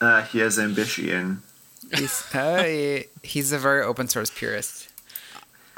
[0.00, 1.42] Uh, he has ambition.
[1.94, 4.88] He's uh, he- he's a very open source purist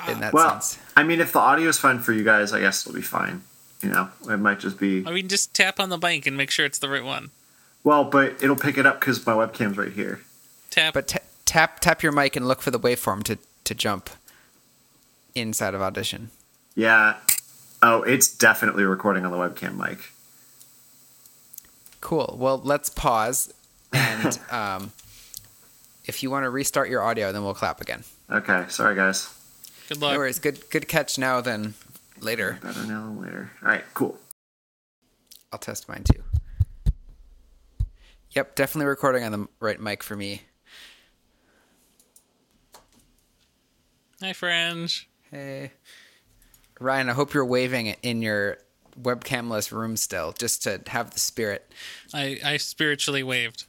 [0.09, 0.79] in that Well, sense.
[0.97, 3.43] I mean, if the audio is fine for you guys, I guess it'll be fine.
[3.83, 6.51] You know, it might just be I mean, just tap on the mic and make
[6.51, 7.31] sure it's the right one.
[7.87, 10.21] Well, but it'll pick it up because my webcam's right here.
[10.71, 10.93] Tap.
[10.93, 14.11] But ta tap tap your mic and look for the waveform to to jump
[15.37, 16.31] inside of Audition.
[16.75, 17.15] Yeah.
[17.83, 20.11] Oh, it's definitely recording on the webcam mic.
[22.01, 22.37] Cool.
[22.39, 23.55] Well, let's pause,
[23.93, 24.93] and um,
[26.07, 28.03] if you want to restart your audio, then we'll clap again.
[28.29, 29.33] Okay, sorry guys.
[29.89, 30.01] Good luck.
[30.01, 30.19] No luck.
[30.19, 30.41] worries.
[30.41, 31.75] Good good catch now Then
[32.21, 32.59] later.
[32.61, 33.53] Better now than later.
[33.63, 34.19] All right, cool.
[35.53, 36.25] I'll test mine too.
[38.37, 40.43] Yep, definitely recording on the right mic for me.
[44.21, 45.09] Hi, Fringe.
[45.31, 45.73] Hey,
[46.79, 47.09] Ryan.
[47.09, 48.59] I hope you're waving in your
[49.01, 51.73] webcamless room still, just to have the spirit.
[52.13, 53.65] I, I spiritually waved.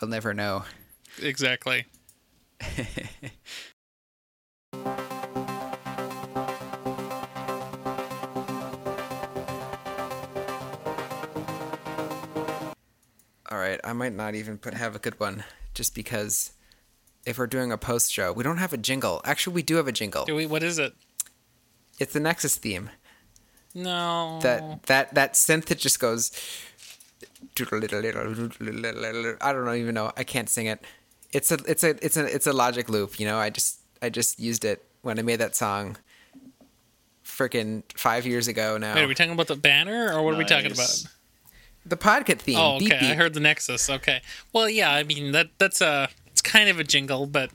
[0.00, 0.64] We'll never know.
[1.22, 1.86] Exactly.
[13.86, 16.52] I might not even put have a good one, just because
[17.24, 19.20] if we're doing a post show, we don't have a jingle.
[19.24, 20.24] Actually, we do have a jingle.
[20.24, 20.46] Do we?
[20.46, 20.92] What is it?
[21.98, 22.90] It's the Nexus theme.
[23.74, 24.40] No.
[24.42, 26.32] That that that synth that just goes.
[27.58, 30.12] I don't even know.
[30.16, 30.84] I can't sing it.
[31.32, 33.20] It's a it's a it's a it's a logic loop.
[33.20, 35.96] You know, I just I just used it when I made that song.
[37.24, 38.94] Freaking five years ago now.
[38.94, 41.04] Wait, are we talking about the banner or what are we talking about?
[41.88, 42.58] The podcast theme.
[42.58, 43.12] Oh, Beep, okay.
[43.12, 43.88] I heard the Nexus.
[43.88, 44.20] Okay.
[44.52, 44.90] Well, yeah.
[44.92, 47.50] I mean that that's a it's kind of a jingle, but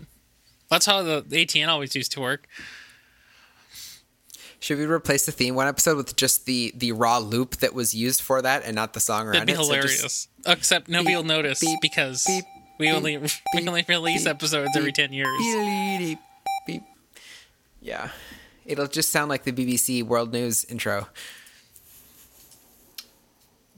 [0.70, 2.48] that's how the ATN always used to work.
[4.60, 7.94] Should we replace the theme one episode with just the the raw loop that was
[7.96, 9.58] used for that and not the song around That'd be it?
[9.58, 10.02] So hilarious.
[10.02, 12.46] just- Except nobody beep, will notice beep, because beep,
[12.80, 15.28] we beep, only we only release beep, episodes every ten years.
[16.00, 16.20] beep,
[16.66, 16.84] beep.
[17.82, 18.10] Yeah,
[18.66, 21.08] it'll just sound like the BBC World News intro.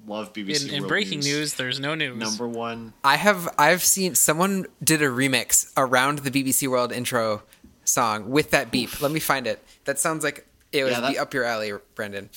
[0.06, 0.68] Love BBC.
[0.68, 2.18] In, in World breaking news, there's no news.
[2.18, 2.94] number one.
[3.04, 7.44] I have I've seen someone did a remix around the BBC World intro
[7.86, 9.02] song with that beep.
[9.02, 9.64] Let me find it.
[9.86, 12.30] That sounds like it would Yeah, that- be up your alley, Brendan.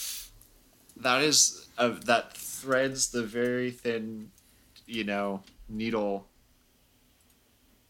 [0.99, 4.31] That is uh, that threads the very thin,
[4.87, 6.27] you know, needle.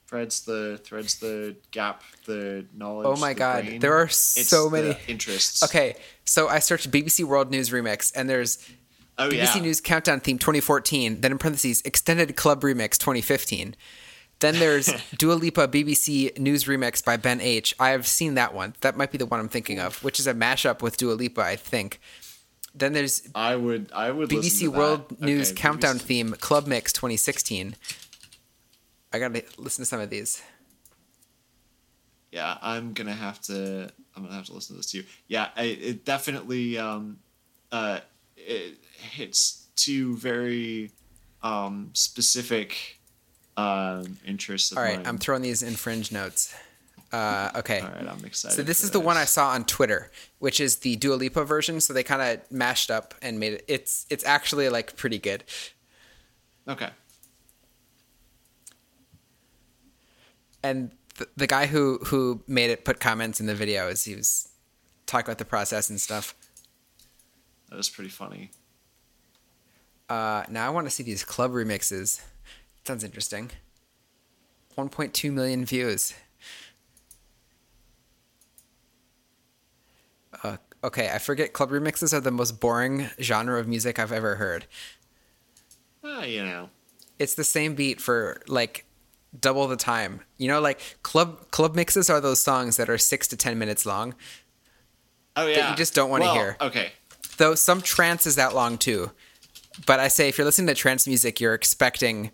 [0.09, 3.07] Threads the threads the gap, the knowledge.
[3.09, 3.81] Oh my the god, brain.
[3.81, 4.99] there are so the many.
[5.09, 5.65] interests.
[5.65, 8.59] Okay, so I searched BBC World News remix, and there's
[9.19, 9.63] Oh BBC yeah.
[9.63, 11.21] News Countdown theme 2014.
[11.21, 13.75] Then in parentheses, extended club remix 2015.
[14.41, 14.87] Then there's
[15.19, 17.75] Dua Lipa BBC News remix by Ben H.
[17.81, 18.75] I have seen that one.
[18.83, 21.41] That might be the one I'm thinking of, which is a mashup with Dua Lipa,
[21.41, 22.01] I think.
[22.75, 23.91] Then there's I would.
[23.95, 24.29] I would.
[24.29, 24.79] BBC to that.
[24.79, 27.75] World News Okay, Countdown BBC theme Club Mix 2016.
[29.13, 30.43] I gotta listen to some of these.
[32.31, 33.91] Yeah, I'm gonna have to.
[34.15, 35.05] I'm gonna have to listen to this too.
[35.27, 37.19] Yeah, I, it definitely um,
[37.73, 38.01] uh,
[38.37, 40.91] it hits two very
[41.43, 42.99] um, specific
[43.57, 44.77] um, interests.
[44.77, 45.07] All right, mine.
[45.07, 46.55] I'm throwing these in fringe notes.
[47.13, 47.81] Uh, okay.
[47.81, 48.57] All right, I'm excited.
[48.57, 51.81] So this is the one I saw on Twitter, which is the Dua Lipa version.
[51.81, 53.65] So they kind of mashed up and made it.
[53.69, 55.45] It's it's actually like pretty good.
[56.69, 56.91] Okay.
[60.63, 64.17] And the, the guy who who made it put comments in the video as he
[64.17, 64.49] was
[65.07, 66.35] talking about the process and stuff.
[67.71, 68.51] That was pretty funny.
[70.09, 72.21] Uh, now I want to see these club remixes.
[72.85, 73.51] Sounds interesting.
[74.79, 76.15] 1.2 million views.
[80.43, 84.37] Uh, okay, I forget club remixes are the most boring genre of music I've ever
[84.37, 84.67] heard.
[86.05, 86.71] Ah, you know.
[87.19, 88.85] It's the same beat for like
[89.39, 90.21] double the time.
[90.37, 93.87] You know, like club club mixes are those songs that are six to ten minutes
[93.87, 94.15] long.
[95.35, 95.57] Oh yeah.
[95.63, 96.57] That you just don't wanna Well, hear.
[96.61, 96.93] Okay.
[97.39, 99.11] Though some trance is that long too.
[99.85, 102.31] But I say if you're listening to trance music, you're expecting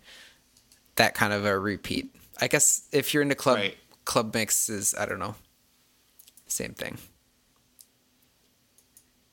[0.95, 2.15] that kind of a repeat.
[2.39, 3.77] I guess if you're into club Right.
[4.05, 5.35] club mixes, I don't know.
[6.47, 6.97] Same thing.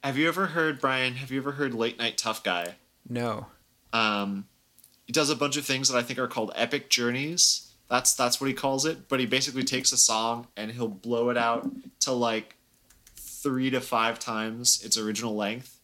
[0.02, 1.14] Have you ever heard Brian?
[1.16, 2.76] Have you ever heard Late Nite Tuff Guy?
[3.08, 3.46] No.
[3.92, 4.46] Um,
[5.06, 7.72] he does a bunch of things that I think are called epic journeys.
[7.90, 9.08] That's that's what he calls it.
[9.08, 11.68] But he basically takes a song and he'll blow it out
[12.00, 12.56] to like
[13.16, 15.79] three to five times its original length,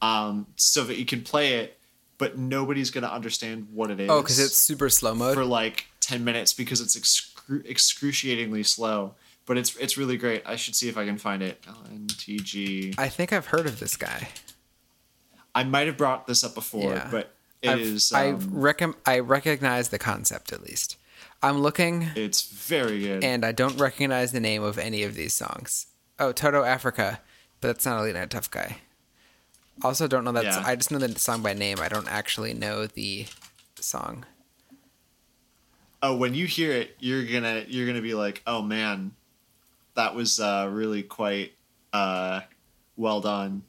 [0.00, 1.78] um, so that you can play it,
[2.18, 4.10] but nobody's gonna understand what it is.
[4.10, 5.34] Oh, because it's super slow mode.
[5.34, 9.14] for like ten minutes because it's excru- excruciatingly slow.
[9.46, 10.42] But it's it's really great.
[10.44, 11.62] I should see if I can find it.
[11.62, 12.94] LNTG.
[12.98, 14.28] I think I've heard of this guy.
[15.54, 17.08] I might have brought this up before, Yeah.
[17.10, 17.32] but
[17.62, 18.12] it I've, is.
[18.12, 20.96] I um, recom- I recognize the concept at least.
[21.42, 23.24] I'm looking it's very good.
[23.24, 25.86] and I don't recognize the name of any of these songs.
[26.18, 27.20] Oh, Toto Africa,
[27.60, 28.78] but that's not a Late Nite Tuff Guy.
[29.82, 30.44] Also, don't know that.
[30.44, 30.62] Yeah.
[30.64, 31.78] I just know the song by name.
[31.80, 33.26] I don't actually know the
[33.78, 34.24] song.
[36.02, 39.12] oh, when you hear it, you're gonna you're gonna be like, oh man,
[39.94, 41.52] that was uh, really quite
[41.92, 42.40] uh,
[42.96, 43.62] well done.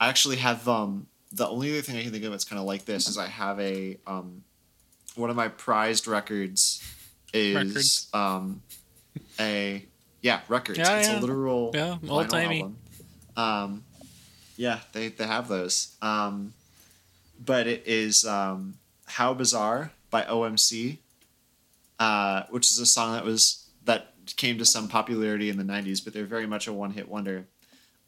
[0.00, 2.66] I actually have um the only other thing I can think of that's kind of
[2.66, 4.42] like this is I have a um
[5.14, 6.82] one of my prized records
[7.32, 8.08] is Records.
[8.12, 8.62] um
[9.38, 9.84] a
[10.22, 10.78] yeah records.
[10.78, 11.18] Yeah, it's yeah.
[11.18, 12.60] a literal Yeah, old-timey.
[12.62, 12.76] album.
[13.36, 13.84] Um,
[14.56, 15.96] yeah, they they have those.
[16.02, 16.52] Um,
[17.44, 18.74] but it is um,
[19.06, 20.98] "How Bizarre" by OMC,
[21.98, 26.02] uh, which is a song that was that came to some popularity in the '90s,
[26.04, 27.46] but they're very much a one-hit wonder.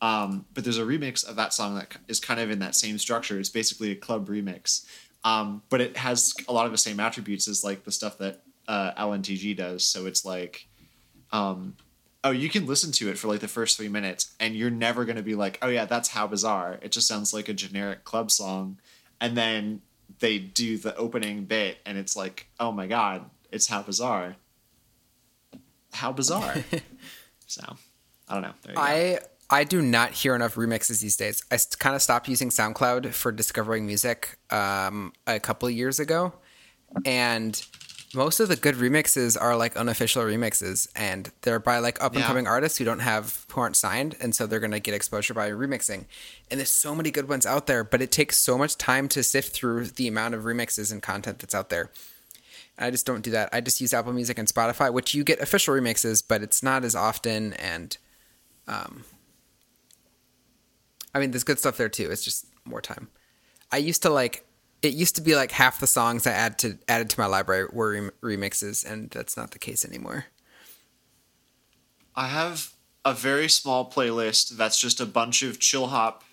[0.01, 2.99] Um, but there's a remix of that song that is kind of in that same
[2.99, 3.39] structure.
[3.39, 4.85] It's basically a club remix,
[5.25, 8.43] um, but it has a lot of the same attributes as like the stuff that
[8.69, 9.85] uh, LNTG does.
[9.85, 10.67] So it's like,
[11.33, 11.77] um,
[12.25, 15.05] oh, you can listen to it for like the first three minutes, and you're never
[15.05, 16.79] gonna be like, oh yeah, that's how bizarre.
[16.83, 18.79] It just sounds like a generic club song,
[19.21, 19.83] and then
[20.19, 24.37] they do the opening bit, and it's like, oh my god, it's how bizarre.
[25.93, 26.57] How bizarre.
[27.47, 27.63] so,
[28.29, 28.55] I don't know.
[28.69, 28.81] You go.
[28.81, 29.19] I
[29.51, 31.45] I do not hear enough remixes these days.
[31.53, 36.33] I kind of stopped using SoundCloud for discovering music um, a couple years ago,
[37.05, 37.63] and
[38.15, 42.21] most of the good remixes are like unofficial remixes and they're by like up and
[42.21, 42.27] Yeah.
[42.27, 45.35] coming artists who don't have who aren't signed and so they're going to get exposure
[45.35, 46.05] by remixing.
[46.51, 49.23] And there's so many good ones out there but it takes so much time to
[49.23, 51.91] sift through the amount of remixes and content that's out there.
[52.79, 53.49] I just don't do that.
[53.53, 56.85] I just use apple music and spotify which you get official remixes but it's not
[56.85, 57.97] as often and
[58.67, 59.05] um
[61.15, 62.11] i mean there's good stuff there too.
[62.11, 63.09] It's just more time.
[63.71, 64.45] I used to like
[64.85, 67.67] it used to be like half the songs I add to added to my library
[67.73, 70.27] were rem- remixes, and that's not the case anymore.
[72.15, 72.73] I have
[73.05, 76.25] a very small playlist that's just a bunch of chill hop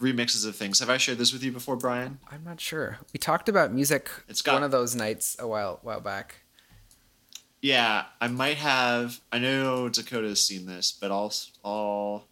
[0.00, 0.80] remixes of things.
[0.80, 2.18] Have I shared this with you before, Brian?
[2.30, 2.98] I'm not sure.
[3.12, 6.36] We talked about music It's got- one of those nights a while while back.
[7.62, 9.20] Yeah, I might have.
[9.32, 11.32] I know Dakota's seen this, but I'll
[11.64, 12.28] I'll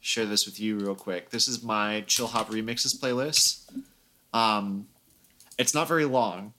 [0.00, 1.30] share this with you real quick.
[1.30, 3.64] This is my chill hop remixes playlist.
[4.36, 4.86] Um,
[5.58, 6.52] it's not very long,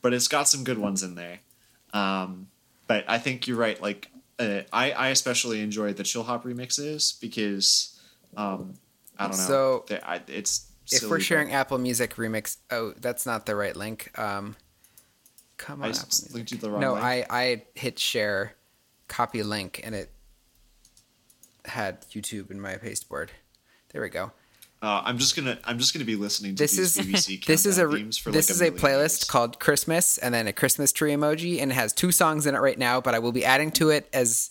[0.00, 1.40] but it's got some good ones in there.
[1.92, 2.48] Um,
[2.86, 3.80] but I think you're right.
[3.82, 4.08] Like,
[4.38, 7.98] uh, I I especially enjoy the chill hop remixes because,
[8.36, 8.74] um,
[9.18, 9.44] I don't know.
[9.44, 13.74] So, I, it's if silly, we're sharing Apple Music remix, oh, that's not the right
[13.74, 14.16] link.
[14.16, 14.54] Um,
[15.56, 16.32] come on, Music.
[16.32, 16.80] linked you the wrong.
[16.80, 17.04] No, link.
[17.04, 18.54] I I hit share,
[19.08, 20.10] copy link, and it
[21.64, 23.32] had YouTube in my pasteboard.
[23.92, 24.30] There we go.
[24.82, 27.64] Uh, I'm just gonna I'm just gonna be listening to this these is BBC this
[27.64, 29.24] is a countdown themes for this like is a a playlist years.
[29.24, 32.58] called Christmas and then a Christmas tree emoji and it has two songs in it
[32.58, 34.50] right now, but I will be adding to it as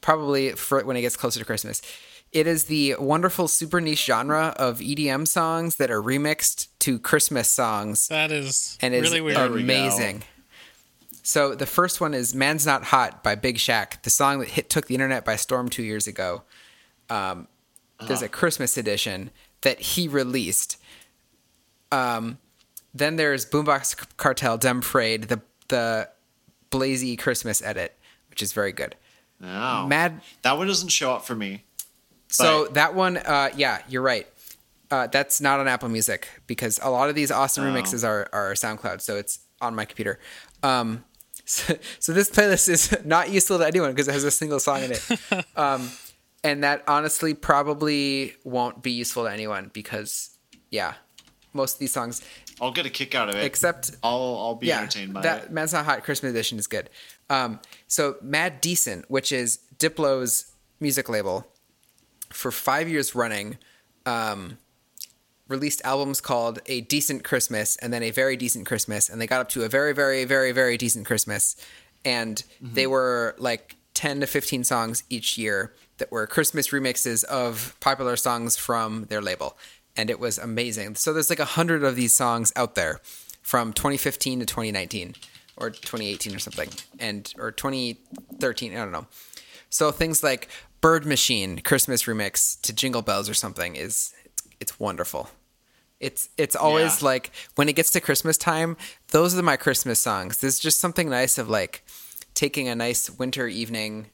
[0.00, 1.82] probably for when it gets closer to Christmas.
[2.30, 7.48] It is the wonderful super niche genre of EDM songs that are remixed to Christmas
[7.48, 9.36] songs That is and is really weird.
[9.36, 9.64] There we go.
[9.64, 10.22] amazing.
[11.22, 14.68] So the first one is "Man's Not Hot" by Big Shaq, the song that hit
[14.68, 16.42] took the internet by storm two years ago.
[17.08, 17.48] Um,
[18.06, 18.26] there's Uh-huh.
[18.26, 19.30] a Christmas edition
[19.62, 20.76] that he released.
[21.92, 22.38] Um,
[22.94, 26.08] then there's Boombox Cartel "Dem Frayed," the the
[26.70, 27.96] Blazy Christmas edit,
[28.30, 28.96] which is very good.
[29.42, 29.86] Oh.
[29.86, 31.64] Mad That one doesn't show up for me.
[32.28, 34.26] so But- that one, uh, yeah, you're right.
[34.90, 37.68] Uh, that's not on Apple Music because a lot of these awesome Oh.
[37.72, 40.18] remixes are, are SoundCloud, so it's on my computer.
[40.62, 41.04] Um,
[41.44, 44.82] so, so this playlist is not useful to anyone because it has a single song
[44.82, 45.02] in it,
[45.56, 45.90] um,
[46.44, 50.36] and that honestly probably won't be useful to anyone because,
[50.70, 50.94] yeah,
[51.54, 52.22] most of these songs,
[52.60, 53.44] I'll get a kick out of it.
[53.44, 55.50] except I'll I'll be yeah, entertained by that it.
[55.50, 56.90] Man's Not Hot Christmas edition is good.
[57.30, 61.46] Um, so Mad Decent, which is Diplo's music label,
[62.30, 63.58] for five years running,
[64.04, 64.58] um,
[65.48, 69.40] released albums called A Decent Christmas and then A Very Decent Christmas, and they got
[69.40, 71.56] up to a very, very, very, very decent Christmas,
[72.04, 77.76] and they were like ten to fifteen songs each year that were Christmas remixes of
[77.80, 79.56] popular songs from their label,
[79.96, 80.96] and it was amazing.
[80.96, 83.00] So there's like a hundred of these songs out there
[83.42, 85.14] from 2015 to 2019
[85.56, 86.68] or 2018 or something,
[86.98, 89.06] and or 2013, I don't know.
[89.70, 90.48] So things like
[90.80, 95.30] Bird Machine Christmas remix to Jingle Bells or something is it's, it's wonderful.
[96.00, 97.06] It's it's always Yeah.
[97.06, 98.76] like when it gets to Christmas time,
[99.08, 100.38] those are my Christmas songs.
[100.38, 101.84] There's just something nice of like
[102.34, 104.06] taking a nice winter evening,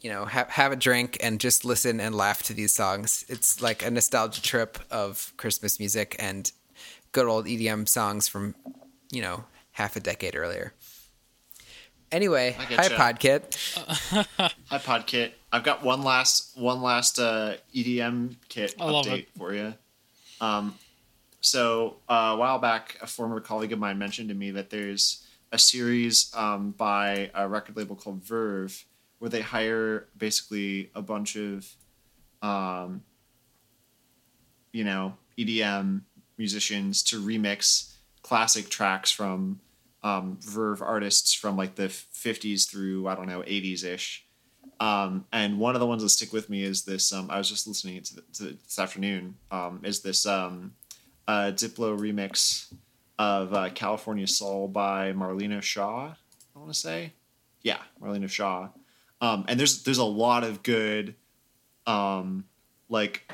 [0.00, 3.24] you know, have have a drink and just listen and laugh to these songs.
[3.28, 6.50] It's like a nostalgia trip of Christmas music and
[7.12, 8.54] good old EDM songs from,
[9.10, 10.72] you know, half a decade earlier.
[12.10, 12.96] Anyway, I hi getcha.
[12.96, 14.50] Podkit.
[14.66, 15.32] Hi Podkit.
[15.52, 19.74] I've got one last one last uh, EDM kit I update for you.
[20.40, 20.74] Um,
[21.40, 25.24] so uh, a while back, a former colleague of mine mentioned to me that there's
[25.52, 28.84] a series um, by a record label called Verve
[29.18, 31.66] where they hire basically a bunch of,
[32.42, 33.02] um,
[34.72, 36.02] you know, EDM
[36.36, 39.60] musicians to remix classic tracks from
[40.02, 44.24] um, Verve artists from like the 50s through I don't know 80s ish.
[44.80, 47.12] Um, and one of the ones that stick with me is this.
[47.12, 49.34] Um, I was just listening to, the, to this afternoon.
[49.50, 50.74] Um, is this um,
[51.28, 52.72] Diplo remix
[53.18, 56.14] of uh, California Soul by Marlena Shaw?
[56.54, 57.12] I want to say,
[57.62, 58.68] yeah, Marlena Shaw.
[59.20, 61.14] Um, and there's there's a lot of good,
[61.86, 62.44] um,
[62.88, 63.30] like,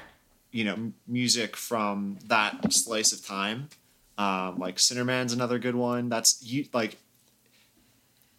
[0.50, 3.68] you know, m- music from that slice of time.
[4.16, 6.08] Um, like Cinderman's another good one.
[6.08, 6.96] That's you like.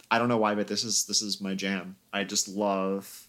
[0.10, 1.98] I don't know why, but this is this is my jam.
[2.14, 3.28] I just love.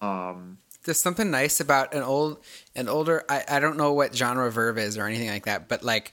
[0.00, 2.38] Um, there's something nice about an old
[2.74, 5.82] an older I, I don't know what genre verve is or anything like that but
[5.82, 6.12] like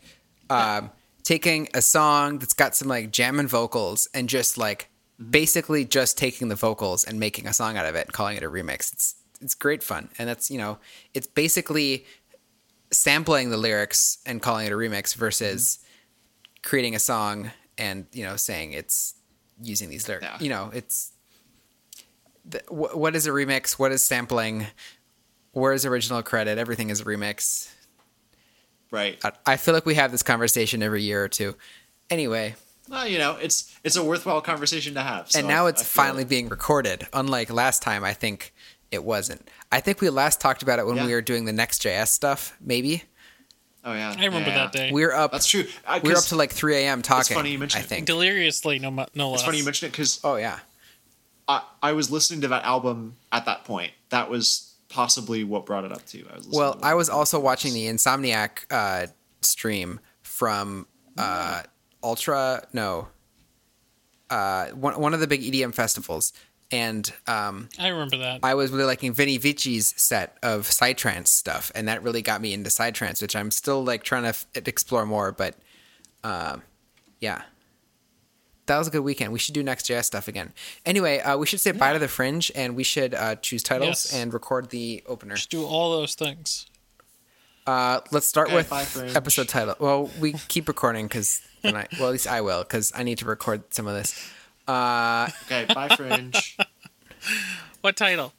[0.49, 0.91] um
[1.23, 4.89] taking a song that's got some like jamming vocals and just like
[5.29, 8.43] basically just taking the vocals and making a song out of it and calling it
[8.43, 10.77] a remix it's it's great fun and that's you know
[11.13, 12.05] it's basically
[12.91, 16.67] sampling the lyrics and calling it a remix versus mm-hmm.
[16.67, 19.15] creating a song and you know saying it's
[19.61, 20.25] using these lyrics.
[20.25, 20.37] Yeah.
[20.39, 21.11] You know, it's
[22.45, 23.73] the, wh- what is a remix?
[23.73, 24.67] What is sampling?
[25.51, 26.57] Where is original credit?
[26.57, 27.71] Everything is a remix.
[28.91, 29.19] Right.
[29.23, 31.55] I, I feel like we have this conversation every year or two.
[32.09, 32.55] Anyway,
[32.89, 35.31] Well, you know, it's it's a worthwhile conversation to have.
[35.31, 36.29] so and now it's finally it.
[36.29, 37.07] being recorded.
[37.13, 38.53] Unlike last time, I think
[38.91, 39.47] it wasn't.
[39.71, 41.05] I think we last talked about it when Yeah.
[41.05, 42.57] we were doing the Next.js stuff.
[42.59, 43.03] Maybe
[43.85, 44.13] Oh yeah.
[44.17, 44.91] I remember Yeah, that day.
[44.91, 45.31] we were up.
[45.31, 45.65] That's true.
[45.87, 47.01] I, we were up 'cause to like 3 a.m.
[47.01, 47.21] talking.
[47.21, 47.87] It's funny you mention I it.
[47.87, 48.05] think.
[48.07, 49.39] Deliriously, no, mu- no less.
[49.39, 50.59] it's funny you mention it because Oh yeah.
[51.47, 53.91] I, I was listening to that album at that point.
[54.09, 56.19] That was possibly what brought it up to.
[56.29, 59.07] I was listening Well, to I was also watching the Insomniac uh,
[59.41, 60.85] stream from
[61.17, 61.63] uh,
[62.03, 62.63] Ultra.
[62.73, 63.07] No,
[64.29, 66.33] uh, one one of the big EDM festivals,
[66.71, 68.39] and um, I remember that.
[68.43, 72.53] I was really liking Vini Vici's set of psytrance stuff, and that really got me
[72.53, 75.31] into psytrance, which I'm still like trying to f- explore more.
[75.31, 75.55] But
[76.23, 76.61] um,
[77.19, 77.41] yeah,
[78.67, 79.33] that was a good weekend.
[79.33, 80.53] We should do Next.js stuff again.
[80.85, 84.11] Anyway, uh, we should say bye to the Fringe, and we should uh, choose titles
[84.11, 84.13] Yes.
[84.13, 85.35] and record the opener.
[85.35, 86.67] Just do all those things.
[87.67, 88.85] Uh, let's start Okay, with bye,
[89.15, 89.75] episode title.
[89.79, 93.17] Well, we keep recording because then I, well, at least I will because I need
[93.19, 94.31] to record some of this.
[94.67, 96.57] Uh, Okay, bye, Fringe.
[97.81, 98.33] What title?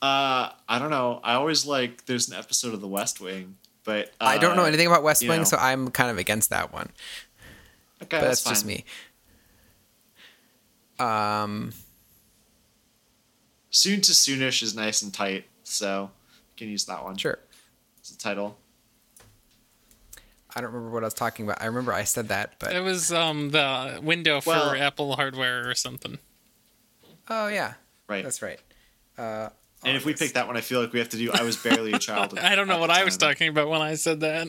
[0.00, 1.20] uh, I don't know.
[1.24, 2.06] I always like.
[2.06, 5.22] There's an episode of The West Wing, but uh, I don't know anything about West
[5.22, 5.44] Wing, know.
[5.44, 6.90] so I'm kind of against that one.
[8.02, 8.84] Okay, But that's, that's, just me.
[11.00, 11.72] Um,
[13.70, 16.10] Soon to soonish is nice and tight, so
[16.54, 17.16] you can use that one.
[17.16, 17.38] sure.
[17.98, 18.56] It's the title.
[20.58, 21.62] I don't remember what I was talking about.
[21.62, 25.68] I remember I said that, but It was um the window for Well- Apple hardware
[25.70, 26.18] or something.
[27.28, 27.74] oh yeah,
[28.08, 28.24] Right.
[28.24, 28.58] that's right.
[29.16, 29.50] Uh,
[29.84, 31.30] and if we pick that one, I feel like we have to do.
[31.32, 32.36] I was barely a child.
[32.38, 33.30] I don't know what I was time.
[33.30, 34.48] talking about when I said that.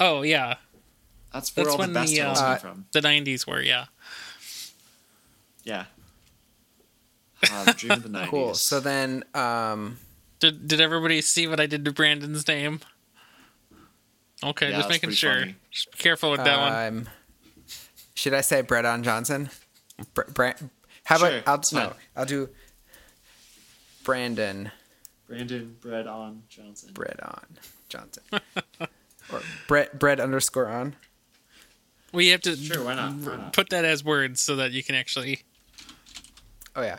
[0.00, 0.56] Oh yeah,
[1.32, 2.86] That's where That's all the when best the, titles uh, come from.
[2.92, 3.84] the '90s were yeah.
[5.62, 5.84] Yeah.
[7.50, 8.30] Uh, the dream of the nineties.
[8.30, 8.54] cool.
[8.54, 9.98] So then, um,
[10.40, 12.80] Did Did everybody see what I did to Brandon's name?
[14.50, 15.32] Okay, Yeah, just making sure.
[15.40, 15.54] funny.
[15.70, 16.98] Just be careful with that one.
[16.98, 17.08] um,
[18.14, 19.50] should I say Brett on Johnson?
[20.14, 20.52] Br- Bra-
[21.04, 21.98] how Sure, about I'll no, fine.
[22.16, 22.48] I'll do
[24.04, 24.70] Brandon.
[25.26, 26.90] Brandon Bread on Johnson.
[26.92, 27.44] bread on
[27.88, 28.22] Johnson.
[29.32, 30.96] or bread bread underscore on.
[32.12, 33.14] We have to Sure, why not?
[33.14, 33.52] Why not?
[33.52, 35.42] put that as words so that you can actually
[36.76, 36.98] Oh yeah.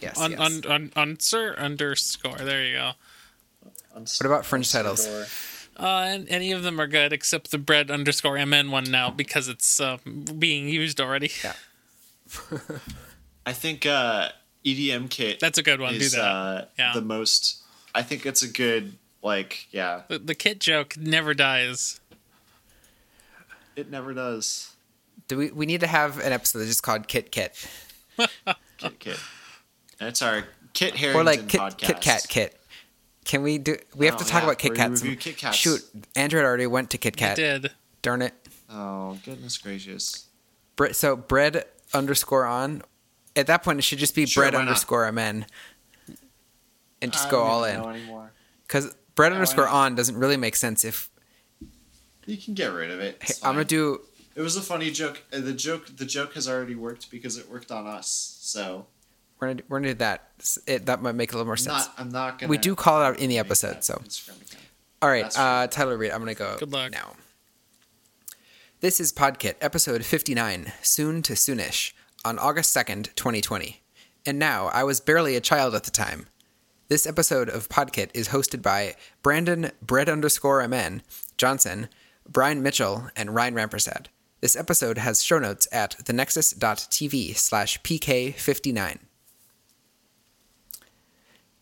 [0.00, 0.18] yes.
[0.18, 0.40] un, yes.
[0.40, 2.36] un, un, unsur underscore.
[2.38, 2.92] There you go.
[3.92, 5.06] what about fringe titles?
[5.78, 9.48] Uh, and any of them are good except the bread underscore mn one now because
[9.48, 9.96] it's uh,
[10.38, 11.30] being used already.
[11.42, 11.54] Yeah.
[13.46, 14.28] I think uh,
[14.64, 15.40] EDM kit.
[15.40, 15.94] That's a good one.
[15.94, 16.24] is Do that.
[16.24, 16.92] Uh, Yeah.
[16.94, 17.62] the most.
[17.94, 20.02] I think it's a good like yeah.
[20.08, 22.00] the, the kit joke never dies.
[23.76, 24.74] It never does.
[25.28, 27.54] Do we we need to have an episode that's just called Kit Kit
[28.18, 29.18] Kit Kit.
[29.98, 30.44] And it's our
[30.74, 31.78] Kit Harington or like Kit podcast.
[31.78, 32.58] Kit Kat Kit?
[33.24, 33.76] Can we do?
[33.94, 35.02] We have Oh, to talk yeah, about Kit where Kats.
[35.02, 35.56] review Kit Kats.
[35.56, 35.82] Shoot,
[36.16, 37.36] Andrew had already went to Kit I Kat.
[37.36, 37.70] did.
[38.02, 38.34] Darn it.
[38.68, 40.26] Oh goodness gracious!
[40.76, 41.64] Bre- so bread
[41.94, 42.82] underscore on.
[43.36, 44.68] At that point, it should just be Sure, bread why not?
[44.68, 45.46] underscore amen,
[47.00, 48.28] and just I go don't all even in.
[48.66, 51.08] Because bread Yeah, underscore on doesn't really make sense if
[52.26, 53.18] You can get rid of it.
[53.22, 54.00] hey, I'm gonna do
[54.34, 55.22] It was a funny joke.
[55.32, 58.38] Uh, The joke, the joke has already worked because it worked on us.
[58.40, 58.86] So
[59.42, 60.30] we're gonna do, we're gonna do that.
[60.68, 61.86] It, that might make a little more sense.
[61.88, 62.48] not, I'm not gonna.
[62.48, 64.00] We do call it out in the episode, so.
[65.02, 66.12] All right, That's uh, title read.
[66.12, 66.92] I'm gonna go Good luck.
[66.92, 67.14] now.
[68.80, 71.92] This is Podkit, episode 59, soon to soonish,
[72.24, 73.82] on August 2nd, 2020.
[74.26, 76.28] And now, I was barely a child at the time.
[76.88, 81.02] This episode of Podkit is hosted by Brandon bread underscore mn
[81.36, 81.88] Johnson,
[82.28, 84.06] Brian Mitchell, and Ryan Rampersad.
[84.40, 88.98] This episode has show notes at thenexus.tv slash pk59.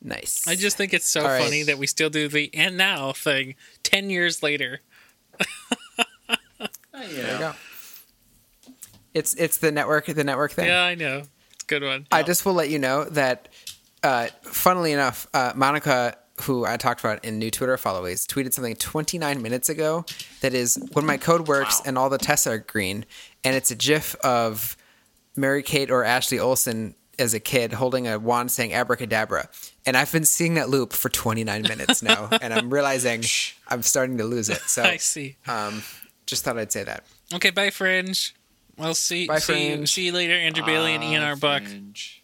[0.03, 0.47] Nice.
[0.49, 1.43] I just think it's so All right.
[1.43, 4.81] funny that we still do the and now thing 10 years later.
[5.39, 6.69] Uh, you
[7.17, 7.53] There you go.
[9.13, 10.67] It's it's the network the network thing.
[10.67, 11.19] Yeah, I know.
[11.53, 12.07] It's a good one.
[12.13, 13.49] I just will let you know that,
[14.03, 18.77] uh, funnily enough, uh, Monica, who I talked about in new Twitter followays, tweeted something
[18.77, 20.05] 29 minutes ago
[20.43, 21.85] that is when my code works Wow.
[21.87, 23.05] and all the tests are green,
[23.45, 24.77] and it's a GIF of
[25.37, 29.49] Mary Kate or Ashley Olsen as a kid holding a wand saying abracadabra,
[29.87, 33.23] and I've been seeing that loop for 29 minutes now, and I'm realizing
[33.69, 34.61] I'm starting to lose it.
[34.63, 35.37] So, I see.
[35.49, 35.83] um,
[36.27, 37.05] just thought I'd say that.
[37.35, 38.35] Okay, bye, Fringe.
[38.77, 39.27] We'll see.
[39.27, 39.89] Bye, see, you, Fringe.
[39.93, 41.37] see you later, Andrew Bailey and Ian Ah, R.
[41.37, 41.63] Buck.
[41.65, 42.20] fringe.